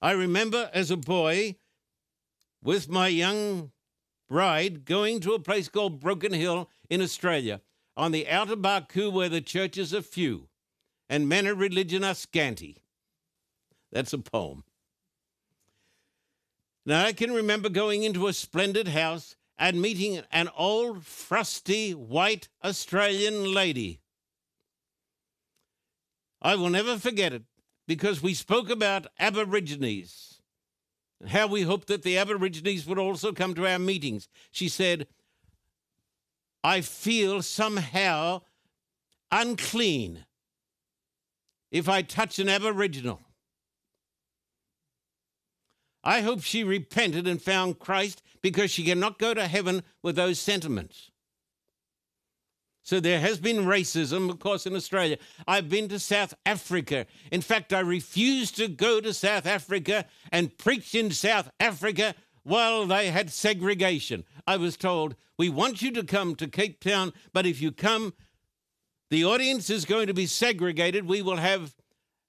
I 0.00 0.12
remember 0.12 0.70
as 0.72 0.90
a 0.90 0.96
boy 0.96 1.56
with 2.62 2.88
my 2.88 3.08
young 3.08 3.72
bride 4.28 4.84
going 4.84 5.20
to 5.20 5.32
a 5.32 5.38
place 5.38 5.68
called 5.68 6.00
Broken 6.00 6.32
Hill 6.32 6.68
in 6.90 7.00
Australia 7.00 7.60
on 7.96 8.12
the 8.12 8.28
outer 8.28 8.56
Barcoo 8.56 9.10
where 9.10 9.28
the 9.28 9.40
churches 9.40 9.94
are 9.94 10.02
few 10.02 10.48
and 11.08 11.28
men 11.28 11.46
of 11.46 11.58
religion 11.58 12.04
are 12.04 12.14
scanty. 12.14 12.76
That's 13.90 14.12
a 14.12 14.18
poem. 14.18 14.64
Now, 16.84 17.04
I 17.04 17.12
can 17.12 17.32
remember 17.32 17.68
going 17.68 18.02
into 18.02 18.28
a 18.28 18.32
splendid 18.32 18.88
house 18.88 19.36
and 19.58 19.82
meeting 19.82 20.22
an 20.30 20.48
old, 20.56 21.04
frusty, 21.04 21.92
white 21.92 22.48
Australian 22.62 23.52
lady. 23.52 24.00
I 26.40 26.54
will 26.54 26.70
never 26.70 26.98
forget 26.98 27.32
it 27.32 27.42
because 27.86 28.22
we 28.22 28.32
spoke 28.32 28.70
about 28.70 29.08
Aborigines 29.18 30.37
how 31.26 31.46
we 31.46 31.62
hoped 31.62 31.88
that 31.88 32.02
the 32.02 32.16
Aborigines 32.16 32.86
would 32.86 32.98
also 32.98 33.32
come 33.32 33.54
to 33.54 33.66
our 33.66 33.78
meetings. 33.78 34.28
She 34.50 34.68
said, 34.68 35.06
I 36.62 36.80
feel 36.80 37.42
somehow 37.42 38.42
unclean 39.30 40.24
if 41.70 41.88
I 41.88 42.02
touch 42.02 42.38
an 42.38 42.48
Aboriginal. 42.48 43.20
I 46.04 46.20
hope 46.20 46.42
she 46.42 46.64
repented 46.64 47.26
and 47.26 47.42
found 47.42 47.78
Christ 47.78 48.22
because 48.40 48.70
she 48.70 48.84
cannot 48.84 49.18
go 49.18 49.34
to 49.34 49.46
heaven 49.46 49.82
with 50.02 50.16
those 50.16 50.38
sentiments. 50.38 51.07
So 52.88 53.00
there 53.00 53.20
has 53.20 53.38
been 53.38 53.66
racism, 53.66 54.30
of 54.30 54.38
course, 54.38 54.64
in 54.64 54.74
Australia. 54.74 55.18
I've 55.46 55.68
been 55.68 55.88
to 55.88 55.98
South 55.98 56.32
Africa. 56.46 57.04
In 57.30 57.42
fact, 57.42 57.74
I 57.74 57.80
refused 57.80 58.56
to 58.56 58.66
go 58.66 58.98
to 59.02 59.12
South 59.12 59.44
Africa 59.44 60.06
and 60.32 60.56
preach 60.56 60.94
in 60.94 61.10
South 61.10 61.50
Africa 61.60 62.14
while 62.44 62.86
they 62.86 63.10
had 63.10 63.28
segregation. 63.28 64.24
I 64.46 64.56
was 64.56 64.78
told, 64.78 65.16
we 65.36 65.50
want 65.50 65.82
you 65.82 65.90
to 65.90 66.02
come 66.02 66.34
to 66.36 66.48
Cape 66.48 66.80
Town, 66.80 67.12
but 67.34 67.44
if 67.44 67.60
you 67.60 67.72
come, 67.72 68.14
the 69.10 69.22
audience 69.22 69.68
is 69.68 69.84
going 69.84 70.06
to 70.06 70.14
be 70.14 70.24
segregated. 70.24 71.06
We 71.06 71.20
will 71.20 71.36
have 71.36 71.74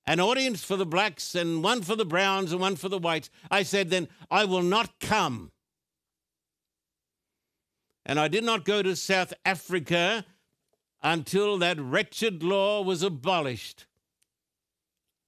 an 0.06 0.20
audience 0.20 0.62
for 0.62 0.76
the 0.76 0.86
blacks 0.86 1.36
and 1.36 1.64
one 1.64 1.84
for 1.84 1.96
the 1.96 2.04
browns 2.04 2.52
and 2.52 2.60
one 2.60 2.76
for 2.76 2.90
the 2.90 3.00
whites. 3.00 3.30
I 3.50 3.64
said, 3.64 3.92
then 3.92 4.10
I 4.30 4.44
will 4.44 4.64
not 4.64 5.00
come. 5.00 5.54
And 8.06 8.20
I 8.20 8.28
did 8.28 8.44
not 8.44 8.66
go 8.66 8.84
to 8.84 8.98
South 8.98 9.34
Africa 9.46 10.26
until 11.02 11.58
that 11.58 11.80
wretched 11.80 12.44
law 12.44 12.82
was 12.82 13.04
abolished. 13.04 13.86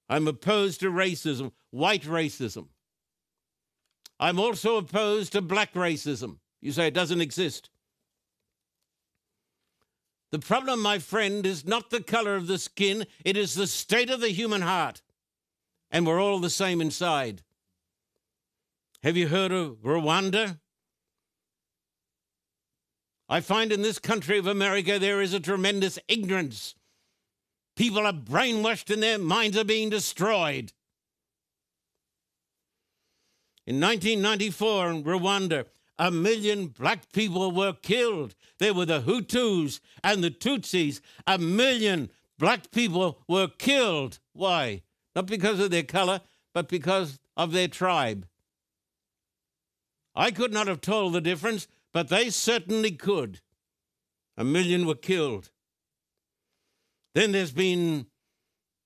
I'm 0.08 0.28
opposed 0.28 0.80
to 0.80 0.90
racism, 0.90 1.52
white 1.70 2.02
racism. 2.02 2.68
I'm 4.20 4.38
also 4.38 4.76
opposed 4.76 5.32
to 5.32 5.42
black 5.42 5.72
racism. 5.74 6.36
You 6.60 6.72
say 6.72 6.86
it 6.86 6.94
doesn't 6.94 7.20
exist. 7.20 7.70
The 10.30 10.38
problem, 10.38 10.80
my 10.80 10.98
friend, 10.98 11.44
is 11.44 11.66
not 11.66 11.90
the 11.90 12.02
color 12.02 12.36
of 12.36 12.46
the 12.46 12.58
skin, 12.58 13.06
it 13.24 13.36
is 13.36 13.54
the 13.54 13.66
state 13.66 14.10
of 14.10 14.20
the 14.20 14.30
human 14.30 14.62
heart. 14.62 15.02
And 15.90 16.06
we're 16.06 16.22
all 16.22 16.38
the 16.38 16.50
same 16.50 16.80
inside. 16.80 17.42
Have 19.02 19.16
you 19.16 19.28
heard 19.28 19.52
of 19.52 19.76
Rwanda? 19.82 20.58
I 23.32 23.40
find 23.40 23.72
in 23.72 23.80
this 23.80 23.98
country 23.98 24.36
of 24.36 24.46
America 24.46 24.98
there 24.98 25.22
is 25.22 25.32
a 25.32 25.40
tremendous 25.40 25.98
ignorance. 26.06 26.74
People 27.76 28.06
are 28.06 28.12
brainwashed 28.12 28.92
and 28.92 29.02
their 29.02 29.16
minds 29.18 29.56
are 29.56 29.64
being 29.64 29.88
destroyed. 29.88 30.74
In 33.66 33.80
1994 33.80 34.90
in 34.90 35.04
Rwanda, 35.04 35.64
a 35.98 36.10
million 36.10 36.66
black 36.66 37.10
people 37.14 37.50
were 37.52 37.72
killed. 37.72 38.34
There 38.58 38.74
were 38.74 38.84
the 38.84 39.00
Hutus 39.00 39.80
and 40.04 40.22
the 40.22 40.30
Tutsis. 40.30 41.00
A 41.26 41.38
million 41.38 42.10
black 42.38 42.70
people 42.70 43.22
were 43.26 43.48
killed. 43.48 44.18
Why? 44.34 44.82
Not 45.16 45.24
because 45.24 45.58
of 45.58 45.70
their 45.70 45.84
color, 45.84 46.20
but 46.52 46.68
because 46.68 47.18
of 47.34 47.52
their 47.52 47.68
tribe. 47.68 48.26
I 50.14 50.32
could 50.32 50.52
not 50.52 50.66
have 50.66 50.82
told 50.82 51.14
the 51.14 51.22
difference, 51.22 51.66
but 51.92 52.08
they 52.08 52.30
certainly 52.30 52.92
could. 52.92 53.40
A 54.36 54.44
million 54.44 54.86
were 54.86 54.94
killed. 54.94 55.50
Then 57.14 57.32
there's 57.32 57.52
been 57.52 58.06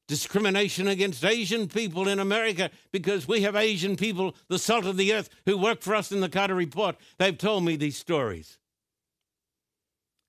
discrimination 0.08 0.88
against 0.88 1.24
Asian 1.24 1.68
people 1.68 2.08
in 2.08 2.18
America 2.18 2.70
because 2.92 3.26
we 3.26 3.42
have 3.42 3.56
Asian 3.56 3.96
people, 3.96 4.34
the 4.48 4.58
salt 4.58 4.86
of 4.86 4.96
the 4.96 5.12
earth, 5.12 5.28
who 5.46 5.56
work 5.56 5.82
for 5.82 5.94
us 5.94 6.12
in 6.12 6.20
the 6.20 6.28
Carter 6.28 6.54
Report. 6.54 6.96
They've 7.18 7.36
told 7.36 7.64
me 7.64 7.76
these 7.76 7.96
stories. 7.96 8.58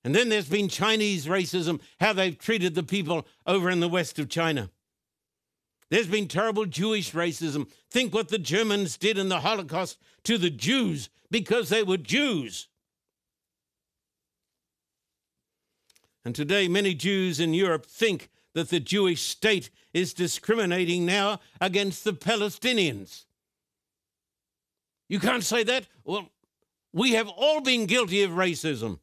And 0.03 0.15
then 0.15 0.29
there's 0.29 0.49
been 0.49 0.69
Chinese 0.69 1.25
racism, 1.25 1.81
how 1.99 2.13
they've 2.13 2.37
treated 2.37 2.75
the 2.75 2.83
people 2.83 3.27
over 3.45 3.69
in 3.69 3.79
the 3.79 3.89
west 3.89 4.19
of 4.19 4.29
China. 4.29 4.69
There's 5.89 6.07
been 6.07 6.27
terrible 6.27 6.65
Jewish 6.65 7.13
racism. 7.13 7.69
Think 7.89 8.13
what 8.13 8.27
the 8.29 8.39
Germans 8.39 8.97
did 8.97 9.17
in 9.17 9.29
the 9.29 9.39
Holocaust 9.39 9.97
to 10.23 10.37
the 10.37 10.49
Jews 10.49 11.09
because 11.31 11.69
they 11.69 11.83
were 11.83 11.97
Jews. 11.97 12.67
And 16.25 16.35
today, 16.35 16.67
many 16.67 16.93
Jews 16.93 17.39
in 17.39 17.53
Europe 17.53 17.85
think 17.85 18.29
that 18.53 18.69
the 18.69 18.81
Jewish 18.81 19.21
state 19.21 19.69
is 19.93 20.13
discriminating 20.13 21.05
now 21.05 21.39
against 21.61 22.03
the 22.03 22.11
Palestinians. 22.11 23.23
You 25.07 25.19
can't 25.19 25.43
say 25.43 25.63
that. 25.63 25.87
Well, 26.03 26.29
we 26.91 27.13
have 27.13 27.29
all 27.29 27.61
been 27.61 27.85
guilty 27.85 28.23
of 28.23 28.31
racism. 28.31 28.99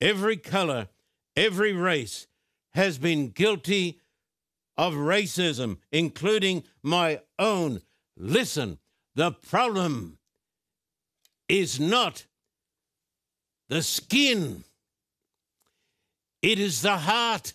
Every 0.00 0.36
color, 0.36 0.88
every 1.34 1.72
race 1.72 2.26
has 2.74 2.98
been 2.98 3.28
guilty 3.28 4.00
of 4.76 4.94
racism, 4.94 5.78
including 5.92 6.64
my 6.82 7.20
own. 7.38 7.80
Listen, 8.16 8.78
the 9.14 9.32
problem 9.32 10.18
is 11.48 11.78
not 11.78 12.26
the 13.68 13.82
skin. 13.82 14.64
It 16.42 16.58
is 16.58 16.82
the 16.82 16.98
heart. 16.98 17.54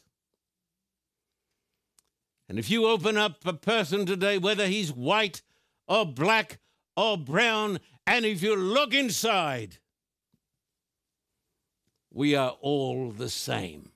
And 2.47 2.57
if 2.57 2.69
you 2.71 2.87
open 2.87 3.17
up 3.17 3.45
a 3.45 3.53
person 3.53 4.05
today, 4.05 4.37
whether 4.37 4.65
he's 4.65 4.91
white 4.91 5.41
or 5.87 6.05
black 6.05 6.59
or 6.97 7.17
brown, 7.17 7.79
and 8.07 8.25
if 8.25 8.41
you 8.41 8.55
look 8.55 8.93
inside, 8.93 9.77
we 12.11 12.35
are 12.35 12.57
all 12.61 13.11
the 13.11 13.29
same. 13.29 13.91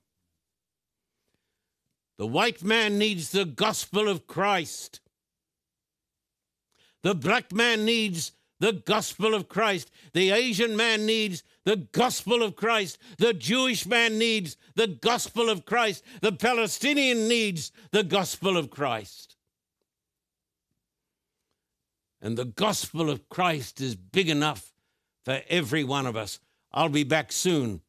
The 2.18 2.28
white 2.28 2.64
man 2.64 2.98
needs 2.98 3.32
the 3.32 3.46
gospel 3.46 4.08
of 4.08 4.28
Christ. 4.28 5.02
The 7.02 7.16
black 7.16 7.52
man 7.52 7.86
needs 7.86 8.32
the 8.60 8.72
gospel 8.72 9.34
of 9.34 9.50
Christ. 9.50 9.92
The 10.14 10.32
Asian 10.32 10.78
man 10.78 11.06
needs 11.06 11.44
the 11.66 11.76
gospel 11.76 12.44
of 12.44 12.56
Christ. 12.56 12.98
The 13.18 13.34
Jewish 13.34 13.86
man 13.86 14.18
needs 14.18 14.58
the 14.76 14.88
gospel 14.88 15.50
of 15.50 15.66
Christ. 15.66 16.04
The 16.22 16.32
Palestinian 16.32 17.28
needs 17.28 17.72
the 17.92 18.04
gospel 18.04 18.56
of 18.58 18.70
Christ. 18.70 19.36
And 22.22 22.38
the 22.38 22.46
gospel 22.46 23.10
of 23.10 23.28
Christ 23.28 23.82
is 23.82 23.96
big 23.96 24.30
enough 24.30 24.72
for 25.26 25.42
every 25.50 25.84
one 25.84 26.06
of 26.06 26.16
us. 26.16 26.40
I'll 26.72 26.90
be 26.90 27.04
back 27.04 27.32
soon 27.32 27.82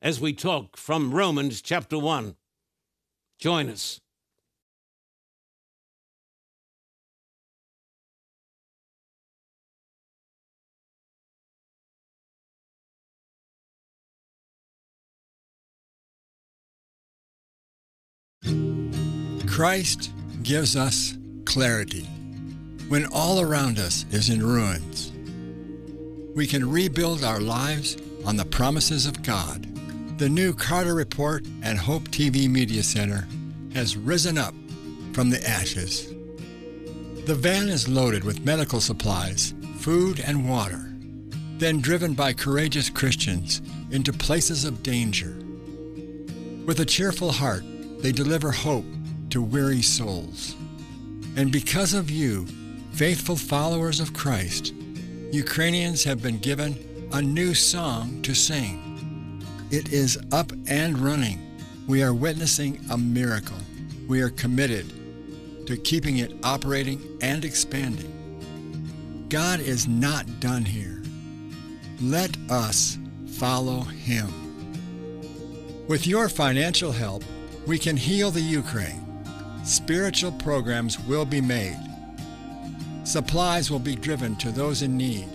as 0.00 0.20
we 0.20 0.32
talk 0.32 0.76
from 0.76 1.12
Romans 1.12 1.60
chapter 1.60 1.98
1. 1.98 2.36
Join 3.40 3.70
us. 3.70 3.98
Christ 19.48 20.12
gives 20.42 20.76
us 20.76 21.16
clarity 21.46 22.06
when 22.88 23.06
all 23.06 23.40
around 23.40 23.78
us 23.78 24.04
is 24.10 24.28
in 24.28 24.44
ruins. 24.44 25.12
We 26.36 26.46
can 26.46 26.70
rebuild 26.70 27.24
our 27.24 27.40
lives 27.40 27.96
on 28.26 28.36
the 28.36 28.44
promises 28.44 29.06
of 29.06 29.22
God. 29.22 29.79
The 30.20 30.28
new 30.28 30.52
Carter 30.52 30.94
Report 30.94 31.46
and 31.62 31.78
Hope 31.78 32.02
TV 32.10 32.46
Media 32.46 32.82
Center 32.82 33.26
has 33.72 33.96
risen 33.96 34.36
up 34.36 34.52
from 35.14 35.30
the 35.30 35.42
ashes. 35.48 36.12
The 37.24 37.34
van 37.34 37.70
is 37.70 37.88
loaded 37.88 38.22
with 38.22 38.44
medical 38.44 38.82
supplies, 38.82 39.54
food, 39.78 40.20
and 40.20 40.46
water, 40.46 40.92
then 41.56 41.80
driven 41.80 42.12
by 42.12 42.34
courageous 42.34 42.90
Christians 42.90 43.62
into 43.92 44.12
places 44.12 44.66
of 44.66 44.82
danger. 44.82 45.38
With 46.66 46.80
a 46.80 46.84
cheerful 46.84 47.32
heart, 47.32 47.64
they 48.00 48.12
deliver 48.12 48.50
hope 48.50 48.84
to 49.30 49.40
weary 49.40 49.80
souls. 49.80 50.54
And 51.36 51.50
because 51.50 51.94
of 51.94 52.10
you, 52.10 52.44
faithful 52.92 53.36
followers 53.36 54.00
of 54.00 54.12
Christ, 54.12 54.74
Ukrainians 55.32 56.04
have 56.04 56.22
been 56.22 56.40
given 56.40 57.08
a 57.10 57.22
new 57.22 57.54
song 57.54 58.20
to 58.20 58.34
sing. 58.34 58.89
It 59.70 59.92
is 59.92 60.18
up 60.32 60.52
and 60.66 60.98
running. 60.98 61.38
We 61.86 62.02
are 62.02 62.12
witnessing 62.12 62.80
a 62.90 62.98
miracle. 62.98 63.58
We 64.08 64.20
are 64.20 64.30
committed 64.30 64.92
to 65.66 65.76
keeping 65.76 66.18
it 66.18 66.32
operating 66.42 67.00
and 67.22 67.44
expanding. 67.44 69.26
God 69.28 69.60
is 69.60 69.86
not 69.86 70.40
done 70.40 70.64
here. 70.64 71.02
Let 72.00 72.36
us 72.50 72.98
follow 73.26 73.82
Him. 73.82 74.28
With 75.86 76.06
your 76.06 76.28
financial 76.28 76.90
help, 76.90 77.22
we 77.66 77.78
can 77.78 77.96
heal 77.96 78.30
the 78.30 78.40
Ukraine 78.40 79.06
spiritual 79.62 80.32
programs 80.32 80.98
will 81.00 81.24
be 81.24 81.40
made. 81.40 81.78
Supplies 83.04 83.70
will 83.70 83.78
be 83.78 83.94
driven 83.94 84.34
to 84.36 84.50
those 84.50 84.82
in 84.82 84.96
need, 84.96 85.28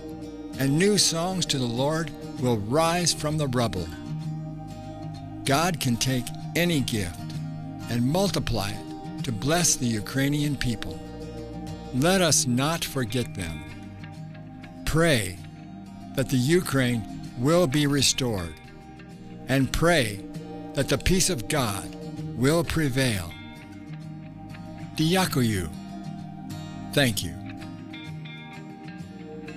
and 0.58 0.78
new 0.78 0.98
songs 0.98 1.46
to 1.46 1.58
the 1.58 1.64
Lord 1.64 2.10
will 2.40 2.58
rise 2.58 3.14
from 3.14 3.38
the 3.38 3.48
rubble. 3.48 3.86
God 5.46 5.78
can 5.78 5.96
take 5.96 6.26
any 6.56 6.80
gift 6.80 7.18
and 7.88 8.04
multiply 8.04 8.70
it 8.70 9.24
to 9.24 9.30
bless 9.30 9.76
the 9.76 9.86
Ukrainian 9.86 10.56
people. 10.56 10.98
Let 11.94 12.20
us 12.20 12.46
not 12.46 12.84
forget 12.84 13.32
them. 13.34 13.62
Pray 14.84 15.38
that 16.16 16.28
the 16.28 16.36
Ukraine 16.36 17.04
will 17.38 17.66
be 17.66 17.86
restored, 17.86 18.54
and 19.48 19.72
pray 19.72 20.24
that 20.74 20.88
the 20.88 20.98
peace 20.98 21.30
of 21.30 21.48
God 21.48 21.94
will 22.36 22.64
prevail. 22.64 23.32
Diakoyu. 24.96 25.68
Thank 26.92 27.22
you. 27.22 27.34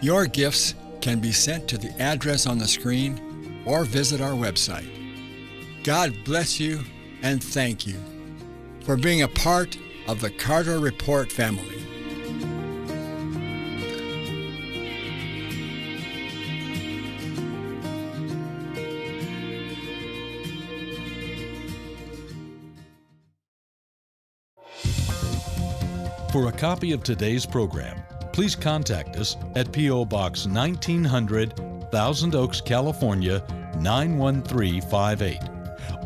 Your 0.01 0.27
gifts 0.27 0.75
can 1.01 1.19
be 1.19 1.31
sent 1.31 1.67
to 1.69 1.77
the 1.77 1.91
address 1.99 2.45
on 2.45 2.57
the 2.57 2.67
screen 2.67 3.63
or 3.65 3.85
visit 3.85 4.21
our 4.21 4.33
website. 4.33 4.98
God 5.89 6.23
bless 6.23 6.59
you 6.59 6.81
and 7.23 7.43
thank 7.43 7.87
you 7.87 7.95
for 8.83 8.95
being 8.95 9.23
a 9.23 9.27
part 9.27 9.75
of 10.07 10.21
the 10.21 10.29
Carter 10.29 10.77
Report 10.77 11.31
family. 11.31 11.63
For 26.31 26.49
a 26.49 26.51
copy 26.51 26.91
of 26.91 27.03
today's 27.03 27.47
program, 27.47 27.99
please 28.31 28.55
contact 28.55 29.15
us 29.15 29.37
at 29.55 29.71
P.O. 29.71 30.05
Box 30.05 30.45
1900, 30.45 31.89
Thousand 31.91 32.35
Oaks, 32.35 32.61
California 32.61 33.43
91358. 33.79 35.58